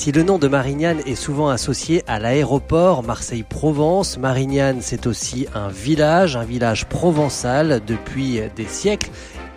Si 0.00 0.12
le 0.12 0.22
nom 0.22 0.38
de 0.38 0.48
Marignane 0.48 1.00
est 1.04 1.14
souvent 1.14 1.50
associé 1.50 2.02
à 2.06 2.18
l'aéroport 2.18 3.02
Marseille-Provence, 3.02 4.16
Marignane 4.16 4.78
c'est 4.80 5.06
aussi 5.06 5.46
un 5.54 5.68
village, 5.68 6.36
un 6.36 6.44
village 6.44 6.86
provençal 6.86 7.82
depuis 7.86 8.40
des 8.56 8.64
siècles 8.64 9.10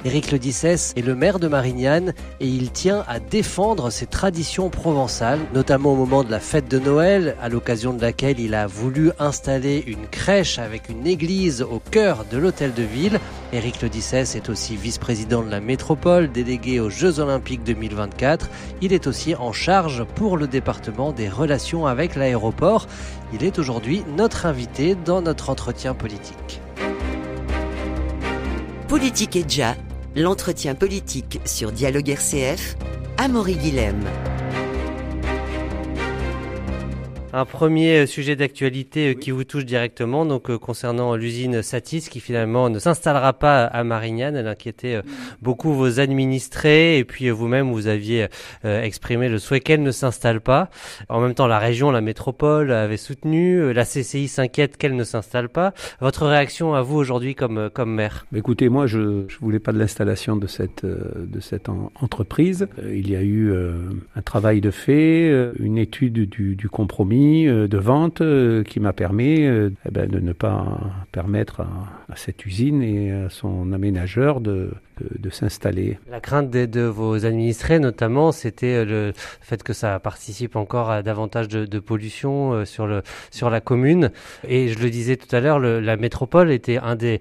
Éric 0.06 0.32
Ledissès 0.32 0.94
est 0.98 1.02
le 1.02 1.16
maire 1.16 1.40
de 1.40 1.48
Marignane 1.48 2.14
et 2.42 2.48
il 2.48 2.72
tient 2.72 3.06
à 3.08 3.22
défendre 3.22 3.90
ses 3.90 4.06
traditions 4.06 4.70
provençales, 4.70 5.40
notamment 5.54 5.94
au 5.94 5.96
moment 5.96 6.26
de 6.26 6.32
la 6.32 6.42
fête 6.42 6.70
de 6.70 6.78
Noël, 6.78 7.38
à 7.42 7.48
l'occasion 7.48 7.94
de 7.94 8.02
laquelle 8.02 8.38
il 8.38 8.54
a 8.54 8.68
voulu 8.68 9.12
installer 9.18 9.82
une 9.88 10.06
crèche 10.08 10.60
avec 10.60 10.89
une 10.89 11.08
église 11.08 11.62
au 11.62 11.80
cœur 11.80 12.26
de 12.30 12.38
l'hôtel 12.38 12.74
de 12.74 12.84
ville. 12.84 13.18
Éric 13.54 13.82
Ledissès 13.82 14.36
est 14.36 14.50
aussi 14.50 14.75
vice-président 14.75 15.42
de 15.42 15.50
la 15.50 15.61
métropole, 15.61 16.30
délégué 16.30 16.82
aux 16.82 16.89
Jeux 16.89 17.22
Olympiques 17.22 17.64
2024. 17.64 18.50
Il 18.82 18.92
est 18.92 19.08
aussi 19.08 19.36
en 19.36 19.54
charge 19.54 20.04
pour 20.16 20.36
le 20.36 20.47
département 20.47 21.14
des 21.14 21.30
relations 21.30 21.88
avec 21.88 22.16
l'aéroport. 22.16 22.88
Il 23.33 23.46
est 23.46 23.58
aujourd'hui 23.58 24.04
notre 24.18 24.47
invité 24.47 24.96
dans 24.96 25.22
notre 25.22 25.50
entretien 25.50 25.94
politique. 25.94 26.60
Politique 28.89 29.38
et 29.38 29.46
l'entretien 30.16 30.76
politique 30.76 31.40
sur 31.46 31.72
Dialogue 31.72 32.09
RCF, 32.09 32.76
Amaury 33.17 33.56
Guilhem. 33.56 34.03
Un 37.36 37.45
premier 37.45 37.97
euh, 37.97 38.05
sujet 38.05 38.36
d'actualité 38.36 39.09
euh, 39.09 39.14
qui 39.16 39.31
vous 39.31 39.44
touche 39.44 39.66
directement, 39.66 40.23
donc 40.23 40.52
euh, 40.52 40.59
concernant 40.59 41.16
l'usine 41.16 41.64
Satis 41.64 42.08
qui 42.08 42.19
finalement 42.19 42.69
ne 42.69 42.78
s'installera 42.78 43.33
pas 43.33 43.64
à 43.66 43.83
Marignane. 43.83 44.36
Elle 44.36 44.47
inquiétait 44.47 45.02
beaucoup 45.41 45.73
vos 45.73 45.99
administrés 45.99 46.99
et 46.99 47.03
puis 47.03 47.31
vous-même 47.31 47.71
vous 47.71 47.88
aviez 47.88 48.27
exprimé 48.63 49.30
le 49.30 49.39
souhait 49.39 49.61
qu'elle 49.61 49.81
ne 49.81 49.91
s'installe 49.91 50.41
pas. 50.41 50.69
En 51.09 51.21
même 51.21 51.33
temps, 51.33 51.47
la 51.47 51.58
région, 51.58 51.89
la 51.89 52.02
métropole 52.02 52.71
avait 52.71 52.97
soutenu, 52.97 53.73
la 53.73 53.83
CCI 53.83 54.27
s'inquiète 54.27 54.77
qu'elle 54.77 54.95
ne 54.95 55.03
s'installe 55.03 55.49
pas. 55.49 55.73
Votre 56.02 56.27
réaction 56.27 56.75
à 56.75 56.81
vous 56.81 56.97
aujourd'hui 56.97 57.33
comme 57.33 57.69
comme 57.73 57.93
maire? 57.93 58.27
Écoutez, 58.36 58.69
moi 58.69 58.86
je 58.86 58.99
ne 58.99 59.25
voulais 59.41 59.59
pas 59.59 59.71
de 59.71 59.80
l'installation 59.80 60.36
de 60.36 60.47
cette 60.47 60.86
de 60.86 61.39
cette 61.39 61.69
entreprise. 61.69 62.67
Il 62.86 63.09
y 63.09 63.15
a 63.15 63.23
eu 63.23 63.52
un 64.15 64.21
travail 64.21 64.61
de 64.61 64.71
fait, 64.71 65.31
une 65.58 65.77
étude 65.77 66.30
du, 66.30 66.55
du 66.55 66.69
compromis 66.69 67.22
euh, 67.47 67.67
de 67.67 67.77
vente 67.77 68.21
euh, 68.21 68.63
qui 68.63 68.79
m'a 68.79 68.93
permis 68.93 69.45
euh, 69.45 69.69
eh 69.85 69.91
ben, 69.91 70.09
de 70.09 70.19
ne 70.19 70.33
pas 70.33 70.79
permettre 71.11 71.61
à, 71.61 72.15
cette 72.15 72.45
usine 72.45 72.81
et 72.81 73.11
à 73.11 73.30
son 73.30 73.71
aménageur 73.73 74.41
de, 74.41 74.71
de, 74.99 75.30
s'installer. 75.30 75.97
La 76.09 76.19
crainte 76.19 76.49
de, 76.49 76.81
vos 76.81 77.25
administrés, 77.25 77.80
notamment, 77.80 78.31
c'était 78.31 78.86
le 78.86 79.13
fait 79.41 79.63
que 79.63 79.73
ça 79.73 79.99
participe 79.99 80.55
encore 80.55 80.91
à 80.91 81.02
davantage 81.02 81.47
de, 81.47 81.80
pollution 81.80 82.66
sur, 82.66 82.88
le, 82.88 83.02
sur 83.31 83.49
la 83.49 83.61
commune. 83.61 84.11
Et 84.47 84.69
je 84.69 84.80
le 84.80 84.89
disais 84.89 85.17
tout 85.17 85.33
à 85.36 85.39
l'heure, 85.39 85.59
la 85.59 85.97
métropole 85.97 86.52
était 86.52 86.77
un 86.77 86.95
des, 86.95 87.19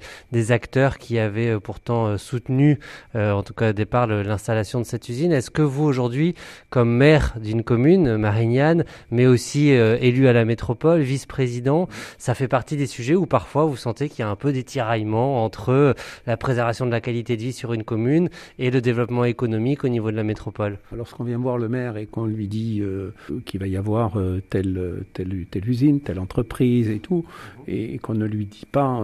acteurs 0.50 0.98
qui 0.98 1.18
avait 1.18 1.58
pourtant 1.60 2.18
soutenu, 2.18 2.78
en 3.14 3.42
tout 3.42 3.54
cas 3.54 3.70
au 3.70 3.72
départ, 3.72 4.06
l'installation 4.06 4.80
de 4.80 4.84
cette 4.84 5.08
usine. 5.08 5.32
Est-ce 5.32 5.50
que 5.50 5.62
vous, 5.62 5.84
aujourd'hui, 5.84 6.34
comme 6.70 6.90
maire 6.90 7.34
d'une 7.40 7.62
commune, 7.62 8.16
Marignane, 8.16 8.84
mais 9.10 9.26
aussi 9.26 9.72
euh, 9.72 9.96
élu 10.00 10.28
à 10.28 10.32
la 10.32 10.44
métropole, 10.44 11.00
vice-président, 11.00 11.88
ça 12.18 12.34
fait 12.34 12.48
partie 12.48 12.76
des 12.76 12.86
sujets 12.86 13.14
où 13.14 13.26
parfois 13.26 13.64
vous 13.64 13.76
sentez 13.76 14.08
qu'il 14.08 14.20
y 14.20 14.22
a 14.22 14.28
un 14.28 14.36
peu 14.36 14.52
des 14.52 14.64
tiraillements 14.64 15.44
entre 15.44 15.70
euh, 15.70 15.94
la 16.26 16.36
préservation 16.36 16.86
de 16.86 16.90
la 16.90 17.00
qualité 17.00 17.36
de 17.36 17.42
vie 17.42 17.52
sur 17.62 17.72
une 17.72 17.84
commune 17.84 18.28
et 18.58 18.72
le 18.72 18.80
développement 18.80 19.24
économique 19.24 19.84
au 19.84 19.88
niveau 19.88 20.10
de 20.10 20.16
la 20.16 20.24
métropole. 20.24 20.78
Lorsqu'on 20.96 21.22
vient 21.22 21.38
voir 21.38 21.58
le 21.58 21.68
maire 21.68 21.96
et 21.96 22.06
qu'on 22.06 22.26
lui 22.26 22.48
dit 22.48 22.80
euh, 22.82 23.10
qu'il 23.44 23.60
va 23.60 23.68
y 23.68 23.76
avoir 23.76 24.18
telle, 24.50 25.04
telle, 25.12 25.46
telle 25.48 25.68
usine, 25.68 26.00
telle 26.00 26.18
entreprise 26.18 26.90
et 26.90 26.98
tout, 26.98 27.24
et 27.68 27.98
qu'on 27.98 28.14
ne 28.14 28.26
lui 28.26 28.46
dit 28.46 28.66
pas 28.70 29.00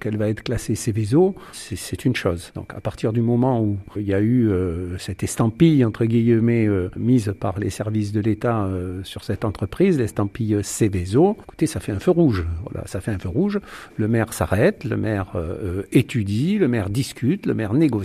qu'elle 0.00 0.16
va 0.16 0.28
être 0.28 0.42
classée 0.42 0.76
Céveso, 0.76 1.34
c'est 1.52 2.04
une 2.04 2.14
chose. 2.14 2.52
Donc 2.54 2.72
à 2.74 2.80
partir 2.80 3.12
du 3.12 3.22
moment 3.22 3.60
où 3.60 3.76
il 3.96 4.06
y 4.06 4.14
a 4.14 4.20
eu 4.20 4.50
cette 4.98 5.24
estampille, 5.24 5.84
entre 5.84 6.04
guillemets, 6.04 6.68
mise 6.96 7.34
par 7.40 7.58
les 7.58 7.70
services 7.70 8.12
de 8.12 8.20
l'État 8.20 8.68
sur 9.02 9.24
cette 9.24 9.44
entreprise, 9.44 9.98
l'estampille 9.98 10.54
Estampille 10.54 10.64
Céveso. 10.64 11.36
Écoutez, 11.42 11.66
ça 11.66 11.80
fait 11.80 11.92
un 11.92 11.98
feu 11.98 12.10
rouge. 12.10 12.46
Voilà, 12.70 12.86
ça 12.86 13.00
fait 13.00 13.10
un 13.10 13.18
feu 13.18 13.28
rouge. 13.28 13.60
Le 13.96 14.08
maire 14.08 14.32
s'arrête, 14.32 14.84
le 14.84 14.96
maire 14.96 15.32
euh, 15.34 15.82
étudie, 15.92 16.58
le 16.58 16.68
maire 16.68 16.90
discute, 16.90 17.46
le 17.46 17.54
maire 17.54 17.74
négocie, 17.74 17.95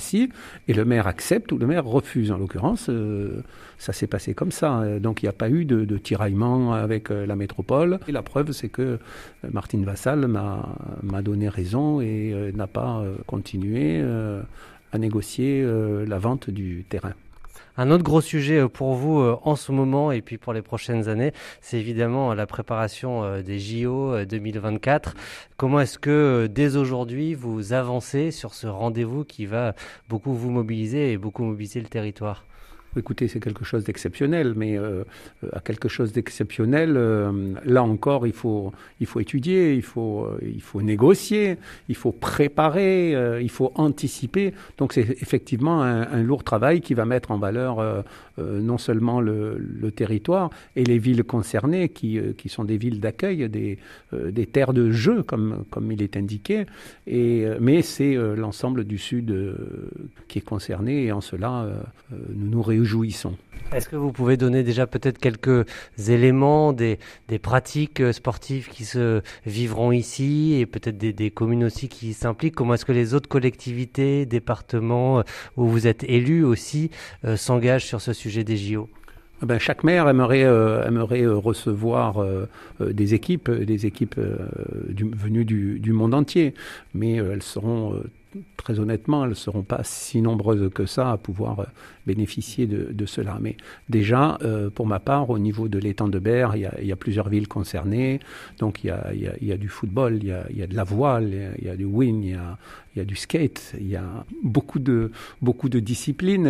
et 0.67 0.73
le 0.73 0.85
maire 0.85 1.07
accepte 1.07 1.51
ou 1.51 1.57
le 1.57 1.67
maire 1.67 1.85
refuse. 1.85 2.31
En 2.31 2.37
l'occurrence, 2.37 2.87
euh, 2.89 3.41
ça 3.77 3.93
s'est 3.93 4.07
passé 4.07 4.33
comme 4.33 4.51
ça. 4.51 4.99
Donc 4.99 5.23
il 5.23 5.25
n'y 5.25 5.29
a 5.29 5.33
pas 5.33 5.49
eu 5.49 5.65
de, 5.65 5.97
tiraillement 5.97 6.73
avec 6.73 7.11
euh, 7.11 7.25
la 7.25 7.35
métropole. 7.35 7.99
Et 8.07 8.11
la 8.11 8.21
preuve, 8.21 8.51
c'est 8.51 8.69
que 8.69 8.99
Martine 9.51 9.85
Vassal 9.85 10.27
m'a 10.27 11.21
donné 11.21 11.49
raison 11.49 12.01
et 12.01 12.51
n'a 12.55 12.67
pas 12.67 13.03
continué 13.25 14.03
à 14.91 14.97
négocier 14.97 15.65
la 16.07 16.19
vente 16.19 16.49
du 16.49 16.85
terrain. 16.87 17.13
Un 17.77 17.89
autre 17.89 18.03
gros 18.03 18.21
sujet 18.21 18.59
euh, 18.59 18.67
pour 18.67 18.95
vous 18.95 19.19
euh, 19.19 19.39
en 19.43 19.55
ce 19.55 19.71
moment 19.71 20.11
et 20.11 20.21
puis 20.21 20.37
pour 20.37 20.53
les 20.53 20.61
prochaines 20.61 21.07
années, 21.07 21.31
c'est 21.61 21.77
évidemment 21.77 22.33
la 22.33 22.45
préparation 22.45 23.23
euh, 23.23 23.41
des 23.41 23.59
JO 23.59 24.25
2024. 24.25 25.15
Comment 25.57 25.79
est-ce 25.79 25.97
que 25.97 26.47
dès 26.51 26.75
aujourd'hui 26.75 27.33
vous 27.33 27.73
avancez 27.73 28.31
sur 28.31 28.53
ce 28.53 28.67
rendez-vous 28.67 29.23
qui 29.23 29.45
va 29.45 29.73
beaucoup 30.09 30.33
vous 30.33 30.49
mobiliser 30.49 31.13
et 31.13 31.17
beaucoup 31.17 31.43
mobiliser 31.43 31.79
le 31.81 31.87
territoire? 31.87 32.45
Écoutez, 32.97 33.29
c'est 33.29 33.39
quelque 33.39 33.63
chose 33.63 33.85
d'exceptionnel, 33.85 34.53
mais 34.55 34.77
euh, 34.77 35.05
à 35.53 35.61
quelque 35.61 35.87
chose 35.87 36.11
d'exceptionnel, 36.11 36.97
euh, 36.97 37.53
là 37.63 37.83
encore, 37.83 38.27
il 38.27 38.33
faut, 38.33 38.73
il 38.99 39.05
faut 39.05 39.21
étudier, 39.21 39.73
il 39.75 39.81
faut, 39.81 40.25
euh, 40.25 40.37
il 40.41 40.61
faut 40.61 40.81
négocier, 40.81 41.57
il 41.87 41.95
faut 41.95 42.11
préparer, 42.11 43.41
il 43.41 43.49
faut 43.49 43.71
anticiper. 43.75 44.53
Donc 44.77 44.91
c'est 44.91 45.07
effectivement 45.21 45.81
un, 45.81 46.21
lourd 46.21 46.43
travail 46.43 46.81
qui 46.81 46.93
va 46.93 47.05
mettre 47.05 47.31
en 47.31 47.37
valeur 47.37 48.03
non 48.37 48.77
seulement 48.77 49.21
le, 49.21 49.91
territoire 49.95 50.49
et 50.75 50.83
les 50.83 50.97
villes 50.97 51.23
concernées, 51.23 51.89
qui, 51.89 52.19
qui 52.37 52.49
sont 52.49 52.63
des 52.63 52.77
villes 52.77 52.99
d'accueil, 52.99 53.49
des, 53.49 53.77
des 54.13 54.45
terres 54.45 54.73
de 54.73 54.91
jeu, 54.91 55.23
comme, 55.23 55.63
comme 55.69 55.91
il 55.91 56.01
est 56.01 56.15
indiqué, 56.15 56.65
et, 57.07 57.45
mais 57.59 57.81
c'est 57.81 58.15
l'ensemble 58.35 58.83
du 58.83 58.97
Sud 58.97 59.35
qui 60.27 60.39
est 60.39 60.43
concerné, 60.43 61.05
et 61.05 61.11
en 61.11 61.21
cela, 61.21 61.67
nous 62.11 62.49
nous 62.49 62.61
réunissons 62.61 62.81
jouissons. 62.83 63.37
Est-ce 63.73 63.87
que 63.87 63.95
vous 63.95 64.11
pouvez 64.11 64.35
donner 64.35 64.63
déjà 64.63 64.85
peut-être 64.85 65.17
quelques 65.17 65.65
éléments 66.09 66.73
des, 66.73 66.99
pratiques 67.41 68.01
euh, 68.01 68.11
sportives 68.11 68.67
qui 68.67 68.83
se 68.83 69.21
vivront 69.45 69.93
ici 69.93 70.57
et 70.59 70.65
peut-être 70.65 70.97
des, 70.97 71.31
communes 71.31 71.63
aussi 71.63 71.87
qui 71.87 72.13
s'impliquent? 72.13 72.55
Comment 72.55 72.73
est-ce 72.73 72.83
que 72.83 72.91
les 72.91 73.13
autres 73.13 73.29
collectivités, 73.29 74.25
départements 74.25 75.19
euh, 75.19 75.23
où 75.55 75.67
vous 75.67 75.87
êtes 75.87 76.03
élus 76.03 76.43
aussi 76.43 76.91
euh, 77.23 77.37
s'engagent 77.37 77.85
sur 77.85 78.01
ce 78.01 78.11
sujet? 78.11 78.30
Des 78.39 78.57
JO 78.57 78.89
ah 79.43 79.47
ben, 79.47 79.57
chaque 79.57 79.83
maire 79.83 80.07
aimerait, 80.07 80.41
aimerait 80.41 81.25
recevoir 81.25 82.23
des 82.79 83.15
équipes, 83.15 83.49
des 83.49 83.87
équipes 83.87 84.19
venues 84.19 85.45
du, 85.45 85.79
du, 85.79 85.93
monde 85.93 86.13
entier, 86.13 86.53
mais 86.93 87.15
elles 87.15 87.41
seront 87.41 88.03
très 88.57 88.79
honnêtement, 88.79 89.23
elles 89.23 89.31
ne 89.31 89.35
seront 89.35 89.63
pas 89.63 89.81
si 89.83 90.21
nombreuses 90.21 90.69
que 90.73 90.85
ça 90.85 91.11
à 91.11 91.17
pouvoir 91.17 91.61
euh, 91.61 91.65
bénéficier 92.05 92.67
de, 92.67 93.05
cela. 93.05 93.37
Mais 93.41 93.57
déjà, 93.89 94.37
euh, 94.43 94.69
pour 94.69 94.87
ma 94.87 94.99
part, 94.99 95.29
au 95.29 95.39
niveau 95.39 95.67
de 95.67 95.77
l'étang 95.77 96.07
de 96.07 96.19
Berre, 96.19 96.55
il 96.55 96.85
y, 96.85 96.91
a, 96.91 96.95
plusieurs 96.95 97.29
villes 97.29 97.47
concernées. 97.47 98.19
Donc 98.59 98.83
il 98.83 98.87
y 98.87 99.51
a, 99.51 99.57
du 99.57 99.67
football, 99.67 100.19
il 100.21 100.57
y 100.57 100.63
a, 100.63 100.67
de 100.67 100.75
la 100.75 100.83
voile, 100.83 101.53
il 101.57 101.65
y 101.65 101.69
a, 101.69 101.75
du 101.75 101.85
wing, 101.85 102.23
il 102.23 102.97
y 102.97 103.01
a, 103.01 103.05
du 103.05 103.15
skate. 103.15 103.73
Il 103.79 103.87
y 103.87 103.95
a 103.95 104.25
beaucoup 104.43 104.79
de, 104.79 105.11
disciplines 105.79 106.47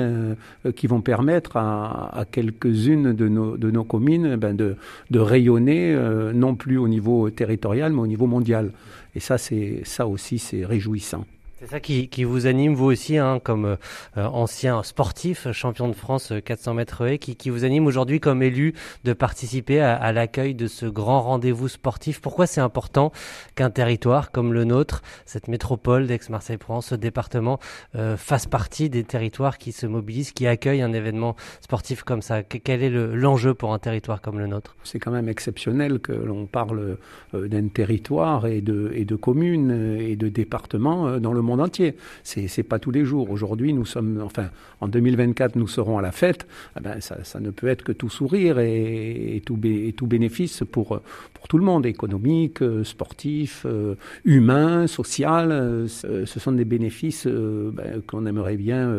euh, 0.65 0.71
qui 0.73 0.87
vont 0.87 1.01
permettre 1.01 1.57
à, 1.57 2.25
quelques-unes 2.31 3.13
de 3.13 3.27
nos, 3.27 3.83
communes 3.83 4.31
eh 4.33 4.37
ben 4.37 4.55
de, 4.55 4.75
rayonner, 5.13 5.95
non 6.33 6.55
plus 6.55 6.77
au 6.77 6.87
niveau 6.87 7.29
territorial, 7.29 7.93
mais 7.93 8.01
au 8.01 8.07
niveau 8.07 8.27
mondial. 8.27 8.71
Et 9.15 9.19
ça, 9.19 9.37
ça 9.37 10.07
aussi, 10.07 10.39
c'est 10.39 10.65
réjouissant. 10.65 11.25
C'est 11.61 11.67
ça 11.69 11.79
qui, 11.79 12.07
qui, 12.07 12.23
vous 12.23 12.47
anime, 12.47 12.73
vous 12.73 12.87
aussi, 12.87 13.19
hein, 13.19 13.39
comme 13.39 13.65
euh, 13.65 13.77
ancien 14.17 14.81
sportif, 14.81 15.51
champion 15.51 15.87
de 15.89 15.93
France 15.93 16.33
400 16.43 16.71
euh, 16.71 16.73
mètres 16.73 17.05
haies, 17.05 17.19
qui, 17.19 17.35
qui 17.35 17.51
vous 17.51 17.65
anime 17.65 17.85
aujourd'hui 17.85 18.19
comme 18.19 18.41
élu 18.41 18.73
de 19.03 19.13
participer 19.13 19.79
à, 19.79 19.93
à 19.93 20.11
l'accueil 20.11 20.55
de 20.55 20.65
ce 20.65 20.87
grand 20.87 21.21
rendez-vous 21.21 21.67
sportif. 21.67 22.19
Pourquoi 22.19 22.47
c'est 22.47 22.61
important 22.61 23.11
qu'un 23.53 23.69
territoire 23.69 24.31
comme 24.31 24.53
le 24.53 24.63
nôtre, 24.63 25.03
cette 25.27 25.47
métropole 25.47 26.07
d'Aix-Marseille-Provence, 26.07 26.87
ce 26.87 26.95
département, 26.95 27.59
euh, 27.93 28.17
fasse 28.17 28.47
partie 28.47 28.89
des 28.89 29.03
territoires 29.03 29.59
qui 29.59 29.71
se 29.71 29.85
mobilisent, 29.85 30.31
qui 30.31 30.47
accueillent 30.47 30.81
un 30.81 30.93
événement 30.93 31.35
sportif 31.59 32.01
comme 32.01 32.23
ça? 32.23 32.41
Quel 32.41 32.81
est 32.81 32.89
l'enjeu 32.89 33.53
pour 33.53 33.71
un 33.71 33.77
territoire 33.77 34.21
comme 34.21 34.39
le 34.39 34.47
nôtre? 34.47 34.75
C'est 34.83 34.97
quand 34.97 35.11
même 35.11 35.29
exceptionnel 35.29 35.99
que 35.99 36.11
l'on 36.11 36.47
parle 36.47 36.97
d'un 37.33 37.67
territoire 37.67 38.47
et 38.47 38.61
de, 38.61 38.91
et 38.95 39.05
de 39.05 39.15
communes 39.15 39.99
et 39.99 40.15
de 40.15 40.27
départements 40.27 41.19
dans 41.19 41.33
le 41.33 41.41
monde 41.43 41.50
monde 41.51 41.61
entier. 41.61 41.95
C'est 42.23 42.47
c'est 42.47 42.63
pas 42.63 42.79
tous 42.79 42.91
les 42.91 43.05
jours. 43.05 43.29
Aujourd'hui, 43.29 43.73
nous 43.73 43.85
sommes, 43.85 44.21
enfin, 44.23 44.49
en 44.79 44.87
2024, 44.87 45.55
nous 45.55 45.67
serons 45.67 45.97
à 45.97 46.01
la 46.01 46.11
fête. 46.11 46.47
Eh 46.77 46.81
ben, 46.81 46.99
ça, 47.01 47.39
ne 47.39 47.51
peut 47.51 47.67
être 47.67 47.83
que 47.83 47.91
tout 47.91 48.09
sourire 48.09 48.59
et, 48.59 49.41
tout, 49.45 49.57
bénéfice 49.57 50.63
pour 50.71 51.01
pour 51.33 51.47
tout 51.47 51.57
le 51.57 51.63
monde, 51.63 51.85
économique, 51.85 52.59
sportif, 52.83 53.65
humain, 54.25 54.87
social. 54.87 55.85
ce 55.87 56.39
sont 56.39 56.51
des 56.51 56.65
bénéfices 56.65 57.27
ben, 57.27 58.01
qu'on 58.05 58.25
aimerait 58.25 58.57
bien 58.57 58.93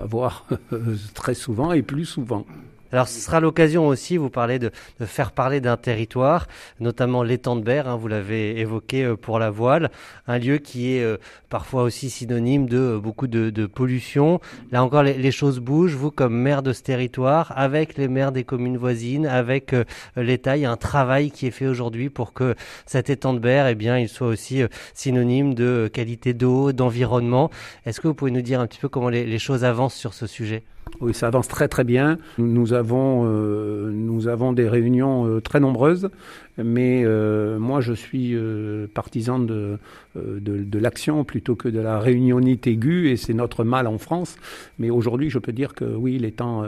avoir 0.00 0.46
très 1.14 1.34
souvent 1.34 1.72
et 1.72 1.82
plus 1.82 2.06
souvent. 2.06 2.46
Alors 2.92 3.08
ce 3.08 3.20
sera 3.20 3.40
l'occasion 3.40 3.88
aussi, 3.88 4.16
vous 4.16 4.30
parlez 4.30 4.58
de, 4.58 4.70
de 5.00 5.06
faire 5.06 5.32
parler 5.32 5.60
d'un 5.60 5.76
territoire, 5.76 6.46
notamment 6.78 7.22
l'étang 7.24 7.56
de 7.56 7.62
Berre, 7.62 7.88
hein, 7.88 7.96
vous 7.96 8.06
l'avez 8.06 8.60
évoqué 8.60 9.04
euh, 9.04 9.16
pour 9.16 9.38
la 9.38 9.50
voile, 9.50 9.90
un 10.28 10.38
lieu 10.38 10.58
qui 10.58 10.94
est 10.94 11.02
euh, 11.02 11.16
parfois 11.48 11.82
aussi 11.82 12.10
synonyme 12.10 12.68
de 12.68 12.78
euh, 12.78 12.98
beaucoup 12.98 13.26
de, 13.26 13.50
de, 13.50 13.66
pollution. 13.66 14.40
Là 14.70 14.84
encore, 14.84 15.02
les, 15.02 15.30
choses 15.32 15.58
bougent. 15.58 15.96
Vous, 15.96 16.12
comme 16.12 16.36
maire 16.36 16.62
de 16.62 16.72
ce 16.72 16.82
territoire, 16.82 17.52
avec 17.56 17.96
les 17.96 18.06
maires 18.06 18.30
des 18.30 18.44
communes 18.44 18.76
voisines, 18.76 19.26
avec 19.26 19.74
l'État, 20.16 20.56
il 20.56 20.62
y 20.62 20.64
a 20.64 20.70
un 20.70 20.76
travail 20.76 21.30
qui 21.30 21.46
est 21.46 21.50
fait 21.50 21.66
aujourd'hui 21.66 22.08
pour 22.08 22.32
que 22.32 22.54
cet 22.86 23.10
étang 23.10 23.34
de 23.34 23.40
Berre, 23.40 23.66
eh 23.66 23.74
bien, 23.74 23.98
il 23.98 24.08
soit 24.08 24.28
aussi 24.28 24.62
synonyme 24.94 25.54
de 25.54 25.90
qualité 25.92 26.32
d'eau, 26.32 26.72
d'environnement. 26.72 27.50
Est-ce 27.84 28.00
que 28.00 28.08
vous 28.08 28.14
pouvez 28.14 28.30
nous 28.30 28.42
dire 28.42 28.60
un 28.60 28.66
petit 28.66 28.78
peu 28.78 28.88
comment 28.88 29.08
les 29.08 29.38
choses 29.38 29.64
avancent 29.64 29.94
sur 29.96 30.14
ce 30.14 30.26
sujet? 30.26 30.62
Oui, 31.00 31.12
ça 31.12 31.26
avance 31.26 31.48
très 31.48 31.68
très 31.68 31.84
bien. 31.84 32.18
Nous 32.38 32.72
avons, 32.72 33.24
euh, 33.26 33.90
nous 33.92 34.28
avons 34.28 34.52
des 34.52 34.68
réunions 34.68 35.26
euh, 35.26 35.40
très 35.40 35.60
nombreuses, 35.60 36.08
mais 36.56 37.02
euh, 37.04 37.58
moi 37.58 37.80
je 37.80 37.92
suis 37.92 38.34
euh, 38.34 38.86
partisan 38.94 39.38
de, 39.38 39.78
euh, 40.16 40.40
de, 40.40 40.64
de 40.64 40.78
l'action 40.78 41.24
plutôt 41.24 41.54
que 41.54 41.68
de 41.68 41.80
la 41.80 41.98
réunionite 41.98 42.66
aiguë, 42.66 43.10
et 43.10 43.16
c'est 43.16 43.34
notre 43.34 43.64
mal 43.64 43.86
en 43.86 43.98
France. 43.98 44.36
Mais 44.78 44.90
aujourd'hui, 44.90 45.28
je 45.28 45.38
peux 45.38 45.52
dire 45.52 45.74
que 45.74 45.84
oui, 45.84 46.18
l'étang, 46.18 46.64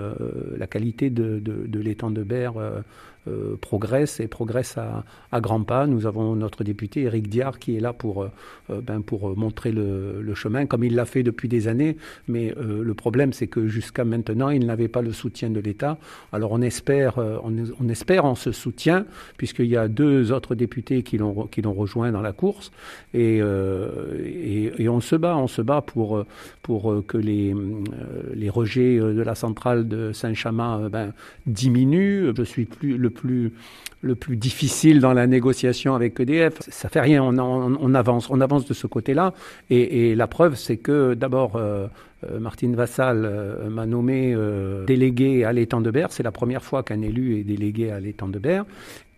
la 0.57 0.67
qualité 0.67 1.11
de, 1.11 1.41
de 1.41 1.81
l'étang 1.81 2.11
de 2.11 2.23
Berre 2.23 2.55
euh, 3.27 3.57
progresse 3.61 4.21
et 4.21 4.29
progresse 4.29 4.77
à, 4.79 5.41
grands 5.41 5.63
pas. 5.63 5.87
Nous 5.87 6.07
avons 6.07 6.35
notre 6.37 6.65
député 6.65 7.03
Éric 7.03 7.29
Diard 7.29 7.59
qui 7.59 7.77
est 7.77 7.81
là 7.81 7.93
pour, 7.93 8.23
euh, 8.23 8.81
ben, 8.81 9.03
pour 9.03 9.37
montrer 9.37 9.73
le, 9.73 10.35
chemin, 10.35 10.67
comme 10.67 10.85
il 10.85 10.95
l'a 10.95 11.05
fait 11.05 11.23
depuis 11.23 11.49
des 11.49 11.69
années. 11.69 11.97
Mais 12.29 12.55
euh, 12.57 12.83
le 12.83 12.95
problème, 12.95 13.33
c'est 13.33 13.49
que 13.49 13.67
jusqu'à 13.67 14.05
maintenant, 14.05 14.51
il 14.51 14.67
n'avait 14.67 14.89
pas 14.89 15.03
le 15.03 15.13
soutien 15.13 15.51
de 15.51 15.61
l'État. 15.61 15.99
Alors 16.33 16.53
on 16.53 16.63
espère, 16.63 17.19
on, 17.19 17.89
espère 17.89 18.25
en 18.25 18.35
ce 18.35 18.53
soutien, 18.53 19.05
puisqu'il 19.37 19.67
y 19.67 19.77
a 19.77 19.89
deux 19.89 20.33
autres 20.33 20.55
députés 20.55 21.03
qui 21.03 21.19
l'ont 21.19 21.73
rejoint 21.73 22.13
dans 22.13 22.23
la 22.23 22.33
course, 22.33 22.71
et, 23.15 23.39
et, 23.39 24.83
et, 24.83 24.89
on 24.89 25.01
se 25.01 25.17
bat, 25.17 25.37
on 25.37 25.49
se 25.49 25.63
bat 25.63 25.83
pour 25.83 26.25
pour 26.63 27.03
que 27.07 27.19
les 27.19 27.55
les 28.35 28.51
rejets 28.51 28.99
de 28.99 29.23
la 29.23 29.35
centrale 29.35 29.89
de 29.89 30.13
Saint-Chamas 30.13 30.89
ben, 30.89 31.13
diminuent. 31.47 32.33
Je 32.37 32.43
suis 32.43 32.65
plus 32.65 32.97
le 32.97 33.11
le 33.25 34.15
plus 34.15 34.37
difficile 34.37 35.01
dans 35.01 35.13
la 35.13 35.27
négociation 35.27 35.95
avec 35.95 36.19
EDF. 36.21 36.55
Ça 36.69 36.89
fait 36.89 37.01
rien, 37.01 37.23
on, 37.23 37.95
avance, 37.95 38.29
on 38.31 38.41
avance 38.41 38.67
de 38.67 38.75
ce 38.75 38.87
côté-là. 38.87 39.35
Et, 39.71 40.15
la 40.15 40.27
preuve, 40.27 40.55
c'est 40.55 40.77
que 40.77 41.15
d'abord, 41.15 41.57
euh, 41.57 41.87
euh, 42.31 42.39
Martine 42.39 42.75
Vassal 42.75 43.25
euh, 43.25 43.69
m'a 43.69 43.87
nommé 43.87 44.37
délégué 44.87 45.45
à 45.45 45.53
l'étang 45.53 45.81
de 45.81 45.91
Berre. 45.91 46.13
C'est 46.13 46.23
la 46.23 46.33
première 46.33 46.63
fois 46.63 46.83
qu'un 46.83 47.03
élu 47.03 47.39
est 47.39 47.45
délégué 47.45 47.91
à 47.91 48.01
l'étang 48.01 48.29
de 48.29 48.39
Berre. 48.39 48.65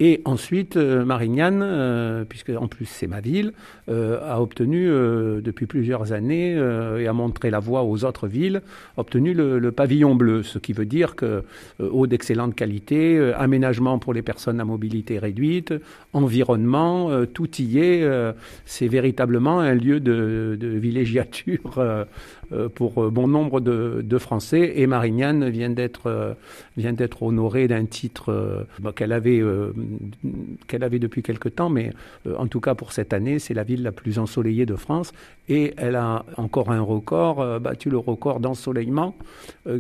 Et 0.02 0.22
ensuite, 0.24 0.76
Marignane, 0.76 2.24
puisque 2.26 2.50
en 2.50 2.68
plus 2.68 2.86
c'est 2.86 3.06
ma 3.06 3.20
ville, 3.20 3.52
a 3.88 4.40
obtenu 4.40 4.86
depuis 4.86 5.66
plusieurs 5.66 6.12
années 6.12 6.52
et 6.52 7.06
a 7.06 7.12
montré 7.12 7.50
la 7.50 7.58
voie 7.58 7.82
aux 7.82 8.04
autres 8.04 8.26
villes, 8.26 8.62
obtenu 8.96 9.34
le, 9.34 9.70
pavillon 9.72 10.14
bleu, 10.14 10.42
ce 10.42 10.58
qui 10.58 10.72
veut 10.72 10.86
dire 10.86 11.16
que 11.16 11.44
eau 11.80 12.06
d'excellente 12.06 12.54
qualité, 12.54 13.32
aménagement 13.36 13.98
pour 13.98 14.14
les 14.14 14.22
personnes 14.22 14.58
à 14.58 14.64
mobilité 14.64 15.18
réduite, 15.18 15.74
environnement, 16.14 17.10
tout 17.26 17.50
y 17.60 17.78
est. 17.78 18.08
c'est 18.64 18.88
véritablement 18.88 19.60
un 19.60 19.74
lieu 19.74 20.00
de, 20.00 20.56
villégiature 20.60 22.06
pour 22.74 23.10
bon 23.10 23.28
nombre 23.28 23.60
de, 23.60 24.00
de, 24.02 24.18
Français. 24.18 24.72
Et 24.76 24.86
Marignane 24.86 25.50
vient 25.50 25.70
d'être 25.70 26.36
vient 26.78 26.94
d'être 26.94 27.22
honorée 27.22 27.68
d'un 27.68 27.84
titre 27.84 28.66
qu'elle 28.96 29.12
avait 29.12 29.42
qu'elle 30.66 30.84
avait 30.84 30.98
depuis 30.98 31.22
quelque 31.22 31.48
temps, 31.48 31.70
mais 31.70 31.92
en 32.36 32.46
tout 32.46 32.60
cas 32.60 32.74
pour 32.74 32.92
cette 32.92 33.12
année, 33.12 33.38
c'est 33.38 33.54
la 33.54 33.64
ville 33.64 33.82
la 33.82 33.92
plus 33.92 34.18
ensoleillée 34.18 34.66
de 34.66 34.76
France. 34.76 35.12
Et 35.48 35.74
elle 35.76 35.96
a 35.96 36.24
encore 36.36 36.70
un 36.70 36.80
record, 36.80 37.60
battu 37.60 37.90
le 37.90 37.98
record 37.98 38.38
d'ensoleillement 38.38 39.16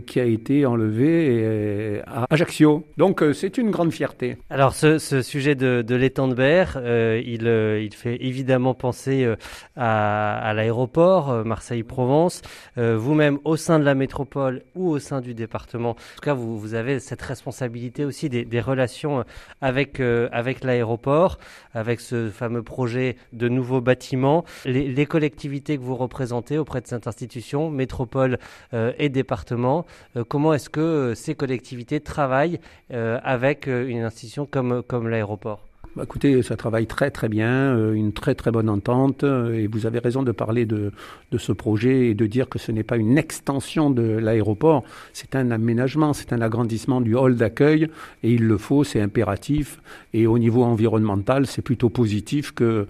qui 0.06 0.18
a 0.18 0.24
été 0.24 0.66
enlevé 0.66 2.02
à 2.06 2.26
Ajaccio. 2.28 2.84
Donc 2.96 3.22
c'est 3.34 3.56
une 3.56 3.70
grande 3.70 3.92
fierté. 3.92 4.36
Alors 4.50 4.74
ce, 4.74 4.98
sujet 5.22 5.54
de, 5.54 5.94
l'étang 5.94 6.28
de 6.28 6.34
Berre, 6.34 6.74
euh, 6.76 7.20
il, 7.24 7.46
euh, 7.46 7.88
fait 7.90 8.16
évidemment 8.20 8.74
penser 8.74 9.24
euh, 9.24 9.36
à, 9.76 10.52
l'aéroport 10.54 11.44
Marseille-Provence. 11.44 12.42
Vous-même, 12.76 13.38
au 13.44 13.56
sein 13.56 13.78
de 13.78 13.84
la 13.84 13.94
métropole 13.94 14.62
ou 14.74 14.90
au 14.90 14.98
sein 14.98 15.20
du 15.20 15.34
département, 15.34 15.90
en 15.90 15.94
tout 15.94 16.22
cas, 16.22 16.34
vous, 16.34 16.74
avez 16.74 17.00
cette 17.00 17.22
responsabilité 17.22 18.04
aussi 18.04 18.28
des 18.28 18.60
relations 18.60 19.24
avec, 19.60 19.99
avec 20.00 20.64
l'aéroport, 20.64 21.38
avec 21.74 22.00
ce 22.00 22.30
fameux 22.30 22.62
projet 22.62 23.16
de 23.32 23.48
nouveaux 23.48 23.80
bâtiments. 23.80 24.44
Les, 24.64 25.06
collectivités 25.06 25.76
que 25.76 25.82
vous 25.82 25.96
représentez 25.96 26.58
auprès 26.58 26.80
de 26.80 26.86
cette 26.86 27.06
institution, 27.06 27.70
métropole 27.70 28.38
et 28.72 29.08
département, 29.08 29.86
comment 30.28 30.54
est-ce 30.54 30.70
que 30.70 31.14
ces 31.14 31.34
collectivités 31.34 32.00
travaillent 32.00 32.60
avec 32.90 33.66
une 33.66 34.02
institution 34.02 34.46
comme 34.46 35.08
l'aéroport? 35.08 35.69
Bah, 35.96 36.04
écoutez, 36.04 36.40
ça 36.42 36.56
travaille 36.56 36.86
très 36.86 37.10
très 37.10 37.28
bien, 37.28 37.74
euh, 37.76 37.94
une 37.94 38.12
très 38.12 38.36
très 38.36 38.52
bonne 38.52 38.68
entente, 38.68 39.24
euh, 39.24 39.54
et 39.54 39.66
vous 39.66 39.86
avez 39.86 39.98
raison 39.98 40.22
de 40.22 40.30
parler 40.30 40.64
de, 40.64 40.92
ce 41.36 41.50
projet 41.50 42.08
et 42.08 42.14
de 42.14 42.26
dire 42.26 42.48
que 42.48 42.60
ce 42.60 42.70
n'est 42.70 42.84
pas 42.84 42.96
une 42.96 43.18
extension 43.18 43.90
de 43.90 44.02
l'aéroport, 44.02 44.84
c'est 45.12 45.34
un 45.34 45.50
aménagement, 45.50 46.12
c'est 46.12 46.32
un 46.32 46.42
agrandissement 46.42 47.00
du 47.00 47.16
hall 47.16 47.34
d'accueil, 47.34 47.88
et 48.22 48.32
il 48.32 48.46
le 48.46 48.56
faut, 48.56 48.84
c'est 48.84 49.00
impératif, 49.00 49.80
et 50.14 50.28
au 50.28 50.38
niveau 50.38 50.62
environnemental, 50.62 51.46
c'est 51.46 51.62
plutôt 51.62 51.88
positif 51.88 52.52
que 52.52 52.86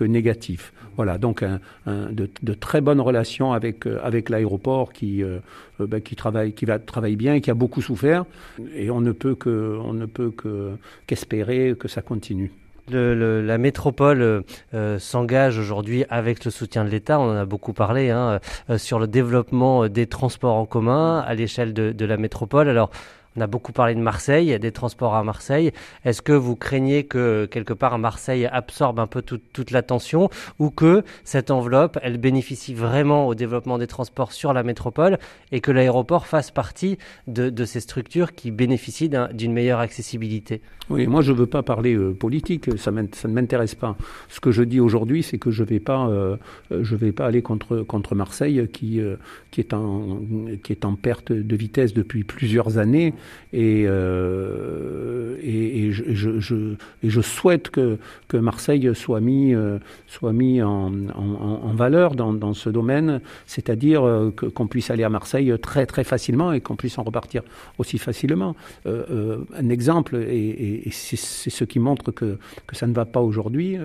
négatif. 0.00 0.72
Voilà, 1.00 1.16
donc 1.16 1.42
de, 1.86 2.54
très 2.54 2.82
bonnes 2.82 3.00
relations 3.00 3.54
avec, 3.54 3.86
euh, 3.86 3.98
avec 4.02 4.28
l'aéroport 4.28 4.92
qui, 4.92 5.22
euh, 5.22 5.38
ben, 5.78 6.02
qui, 6.02 6.14
travaille, 6.14 6.52
qui 6.52 6.66
va 6.66 6.78
travaille 6.78 7.16
bien 7.16 7.32
et 7.32 7.40
qui 7.40 7.50
a 7.50 7.54
beaucoup 7.54 7.80
souffert, 7.80 8.26
et 8.74 8.90
on 8.90 9.00
ne 9.00 9.12
peut 9.12 9.34
que, 9.34 9.78
on 9.82 9.94
ne 9.94 10.04
peut 10.04 10.30
que, 10.30 10.72
qu'espérer 11.06 11.74
que 11.78 11.88
ça 11.88 12.02
continue. 12.02 12.52
La 12.92 13.56
métropole 13.56 14.44
euh, 14.74 14.98
s'engage 14.98 15.58
aujourd'hui 15.58 16.04
avec 16.10 16.44
le 16.44 16.50
soutien 16.50 16.84
de 16.84 16.90
l'État, 16.90 17.18
on 17.20 17.30
en 17.30 17.36
a 17.36 17.44
beaucoup 17.44 17.72
parlé, 17.72 18.10
hein, 18.10 18.40
euh, 18.68 18.78
sur 18.78 18.98
le 18.98 19.06
développement 19.06 19.88
des 19.88 20.06
transports 20.06 20.56
en 20.56 20.66
commun 20.66 21.20
à 21.20 21.34
l'échelle 21.34 21.72
de, 21.72 21.92
de, 21.92 22.04
la 22.04 22.16
métropole. 22.16 22.68
Alors, 22.68 22.90
on 23.36 23.40
a 23.40 23.46
beaucoup 23.46 23.72
parlé 23.72 23.94
de 23.94 24.00
Marseille, 24.00 24.58
des 24.58 24.72
transports 24.72 25.14
à 25.14 25.22
Marseille. 25.22 25.72
Est-ce 26.04 26.20
que 26.20 26.32
vous 26.32 26.56
craignez 26.56 27.04
que 27.04 27.46
quelque 27.46 27.72
part 27.72 27.98
Marseille 27.98 28.46
absorbe 28.46 28.98
un 28.98 29.06
peu 29.06 29.22
tout, 29.22 29.40
toute 29.52 29.70
l'attention 29.70 30.30
ou 30.58 30.70
que 30.70 31.04
cette 31.22 31.50
enveloppe, 31.50 31.98
elle 32.02 32.18
bénéficie 32.18 32.74
vraiment 32.74 33.28
au 33.28 33.34
développement 33.34 33.78
des 33.78 33.86
transports 33.86 34.32
sur 34.32 34.52
la 34.52 34.62
métropole 34.62 35.18
et 35.52 35.60
que 35.60 35.70
l'aéroport 35.70 36.26
fasse 36.26 36.50
partie 36.50 36.98
de, 37.28 37.64
ces 37.64 37.80
structures 37.80 38.32
qui 38.32 38.50
bénéficient 38.50 39.10
d'une 39.32 39.52
meilleure 39.52 39.80
accessibilité? 39.80 40.60
Oui, 40.88 41.06
moi 41.06 41.22
je 41.22 41.30
ne 41.30 41.36
veux 41.36 41.46
pas 41.46 41.62
parler 41.62 41.94
euh, 41.94 42.12
politique, 42.12 42.68
ça, 42.76 42.90
ne 42.90 43.28
m'intéresse 43.28 43.76
pas. 43.76 43.96
Ce 44.28 44.40
que 44.40 44.50
je 44.50 44.64
dis 44.64 44.80
aujourd'hui, 44.80 45.22
c'est 45.22 45.38
que 45.38 45.52
je 45.52 45.62
ne 45.62 45.68
vais, 45.68 45.78
pas, 45.78 46.08
euh, 46.08 46.36
je 46.70 46.96
vais 46.96 47.12
pas 47.12 47.26
aller 47.26 47.42
contre, 47.42 47.82
contre 47.82 48.16
Marseille 48.16 48.68
qui, 48.72 49.00
euh, 49.00 49.16
qui, 49.52 49.60
est 49.60 49.72
en, 49.72 50.20
qui 50.64 50.72
est 50.72 50.84
en 50.84 50.96
perte 50.96 51.30
de 51.30 51.56
vitesse 51.56 51.94
depuis 51.94 52.24
plusieurs 52.24 52.78
années 52.78 53.14
et, 53.52 53.84
euh, 53.86 55.36
et, 55.42 55.86
et, 55.86 55.92
je, 55.92 56.38
je, 56.38 56.74
je, 57.02 57.20
souhaite 57.20 57.70
que, 57.70 57.98
que 58.28 58.36
Marseille 58.36 58.90
soit 58.94 59.20
mis, 59.20 59.54
euh, 59.54 59.78
soit 60.06 60.32
mis 60.32 60.62
en, 60.62 60.92
en, 61.14 61.72
valeur 61.74 62.14
dans, 62.14 62.32
dans, 62.32 62.54
ce 62.54 62.70
domaine, 62.70 63.20
c'est-à-dire 63.46 64.06
euh, 64.06 64.30
qu'on 64.30 64.66
puisse 64.68 64.90
aller 64.90 65.02
à 65.02 65.08
Marseille 65.08 65.52
très 65.60 65.86
très 65.86 66.04
facilement 66.04 66.52
et 66.52 66.60
qu'on 66.60 66.76
puisse 66.76 66.98
en 66.98 67.02
repartir 67.02 67.42
aussi 67.78 67.98
facilement. 67.98 68.54
Un 68.86 69.68
exemple, 69.68 70.16
et, 70.16 70.88
c'est 70.92 71.16
ce 71.16 71.64
qui 71.64 71.78
montre 71.78 72.12
que, 72.12 72.38
que 72.66 72.76
ça 72.76 72.86
ne 72.86 72.92
va 72.92 73.04
pas 73.04 73.20
aujourd'hui, 73.20 73.76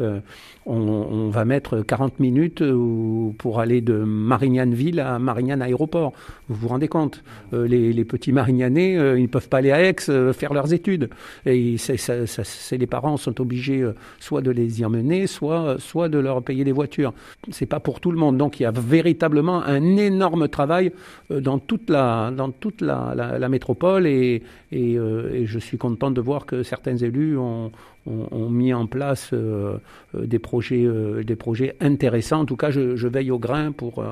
on, 0.65 1.29
va 1.29 1.45
mettre 1.45 1.81
40 1.81 2.19
minutes 2.19 2.63
pour 3.37 3.59
aller 3.59 3.81
de 3.81 3.95
Marignane-Ville 3.95 4.99
à 4.99 5.19
Marignane-Aéroport. 5.19 6.13
Vous 6.49 6.55
vous 6.55 6.67
rendez 6.67 6.87
compte? 6.87 7.23
Les, 7.51 7.93
les 7.93 8.05
petits 8.05 8.31
Marignanais, 8.31 9.17
ils 9.25 9.29
peuvent 9.29 9.49
pas 9.49 9.57
aller 9.57 9.71
à 9.71 9.81
Aix 9.81 9.95
faire 10.33 10.53
leurs 10.53 10.73
études. 10.73 11.09
Et 11.45 11.75
les 12.71 12.87
parents 12.87 13.17
sont 13.17 13.41
obligés 13.41 13.85
soit 14.19 14.41
de 14.41 14.51
les 14.51 14.81
y 14.81 14.85
emmener, 14.85 15.27
soit, 15.27 15.77
soit 15.79 16.09
de 16.09 16.17
leur 16.19 16.41
payer 16.43 16.63
des 16.63 16.71
voitures. 16.71 17.13
C'est 17.51 17.65
pas 17.65 17.79
pour 17.79 17.99
tout 17.99 18.11
le 18.11 18.17
monde. 18.17 18.37
Donc 18.37 18.59
il 18.59 18.63
y 18.63 18.65
a 18.65 18.71
véritablement 18.71 19.63
un 19.63 19.97
énorme 19.97 20.47
travail 20.47 20.91
dans 21.29 21.59
toute 21.59 21.89
la, 21.89 22.31
dans 22.31 22.51
toute 22.51 22.81
la, 22.81 23.49
métropole 23.49 24.07
et, 24.07 24.41
et, 24.71 24.93
et, 24.93 25.45
je 25.45 25.59
suis 25.59 25.77
content 25.77 26.11
de 26.11 26.21
voir 26.21 26.45
que 26.45 26.63
certains 26.63 26.97
élus 26.97 27.37
ont, 27.37 27.71
ont, 28.05 28.49
mis 28.49 28.73
en 28.73 28.87
place 28.87 29.31
euh, 29.33 29.77
euh, 30.15 30.25
des, 30.25 30.39
projets, 30.39 30.83
euh, 30.85 31.23
des 31.23 31.35
projets 31.35 31.75
intéressants. 31.79 32.41
En 32.41 32.45
tout 32.45 32.55
cas, 32.55 32.69
je, 32.69 32.95
je 32.95 33.07
veille 33.07 33.31
au 33.31 33.39
grain 33.39 33.71
pour, 33.71 34.03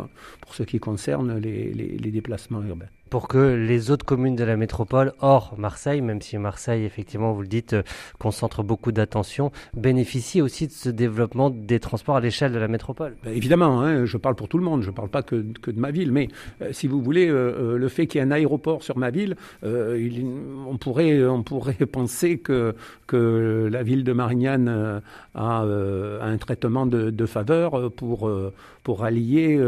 pour 0.41 0.55
ce 0.55 0.63
qui 0.63 0.79
concerne 0.79 1.38
les, 1.38 1.71
les, 1.73 1.97
les 1.97 2.12
déplacements 2.12 2.62
urbains 2.63 2.88
pour 3.13 3.27
que 3.27 3.38
les 3.38 3.91
autres 3.91 4.07
communes 4.07 4.35
de 4.35 4.43
la 4.43 4.57
métropole, 4.57 5.13
hors 5.21 5.53
Marseille, 5.59 6.01
même 6.01 6.19
si 6.19 6.35
Marseille, 6.39 6.83
effectivement, 6.83 7.31
vous 7.31 7.43
le 7.43 7.47
dites, 7.47 7.75
concentre 8.17 8.63
beaucoup 8.63 8.91
d'attention, 8.91 9.51
bénéficient 9.75 10.41
aussi 10.41 10.65
de 10.65 10.71
ce 10.71 10.89
développement 10.89 11.51
des 11.51 11.79
transports 11.79 12.15
à 12.15 12.21
l'échelle 12.21 12.51
de 12.51 12.57
la 12.57 12.67
métropole 12.67 13.15
ben, 13.23 13.31
Évidemment, 13.35 13.81
hein, 13.81 14.05
je 14.05 14.17
parle 14.17 14.33
pour 14.33 14.47
tout 14.47 14.57
le 14.57 14.63
monde, 14.63 14.81
je 14.81 14.89
ne 14.89 14.95
parle 14.95 15.09
pas 15.09 15.21
que, 15.21 15.45
que, 15.62 15.69
de 15.69 15.79
ma 15.79 15.91
ville, 15.91 16.12
mais 16.12 16.29
si 16.71 16.88
vous 16.88 17.03
voulez, 17.03 17.27
le 17.27 17.88
fait 17.88 18.07
qu'il 18.07 18.17
y 18.17 18.23
ait 18.23 18.25
un 18.25 18.31
aéroport 18.31 18.81
sur 18.81 18.97
ma 18.97 19.12
ville, 19.12 19.35
il, 19.63 20.25
on, 20.67 20.77
pourrait, 20.77 21.23
on 21.23 21.43
pourrait 21.43 21.73
penser 21.91 22.39
que, 22.39 22.73
que 23.05 23.69
la 23.71 23.82
ville 23.83 24.03
de 24.03 24.13
Marignane 24.13 24.67
euh, 24.67 24.99
a 25.35 25.63
euh, 25.63 26.19
un 26.21 26.37
traitement 26.37 26.85
de, 26.85 27.25
faveur 27.25 27.91
pour, 27.91 28.27
euh, 28.27 28.53
pour 28.83 29.03
allier 29.03 29.59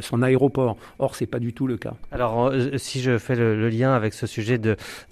son 0.00 0.22
aéroport. 0.22 0.76
Or, 0.98 1.14
ce 1.14 1.24
n'est 1.24 1.28
pas 1.28 1.38
du 1.38 1.52
tout 1.52 1.66
le 1.66 1.76
cas. 1.76 1.94
Alors, 2.10 2.52
si 2.76 3.00
je 3.00 3.18
fais 3.18 3.36
le, 3.36 3.68
lien 3.68 3.92
avec 3.92 4.14
ce 4.14 4.26
sujet 4.26 4.60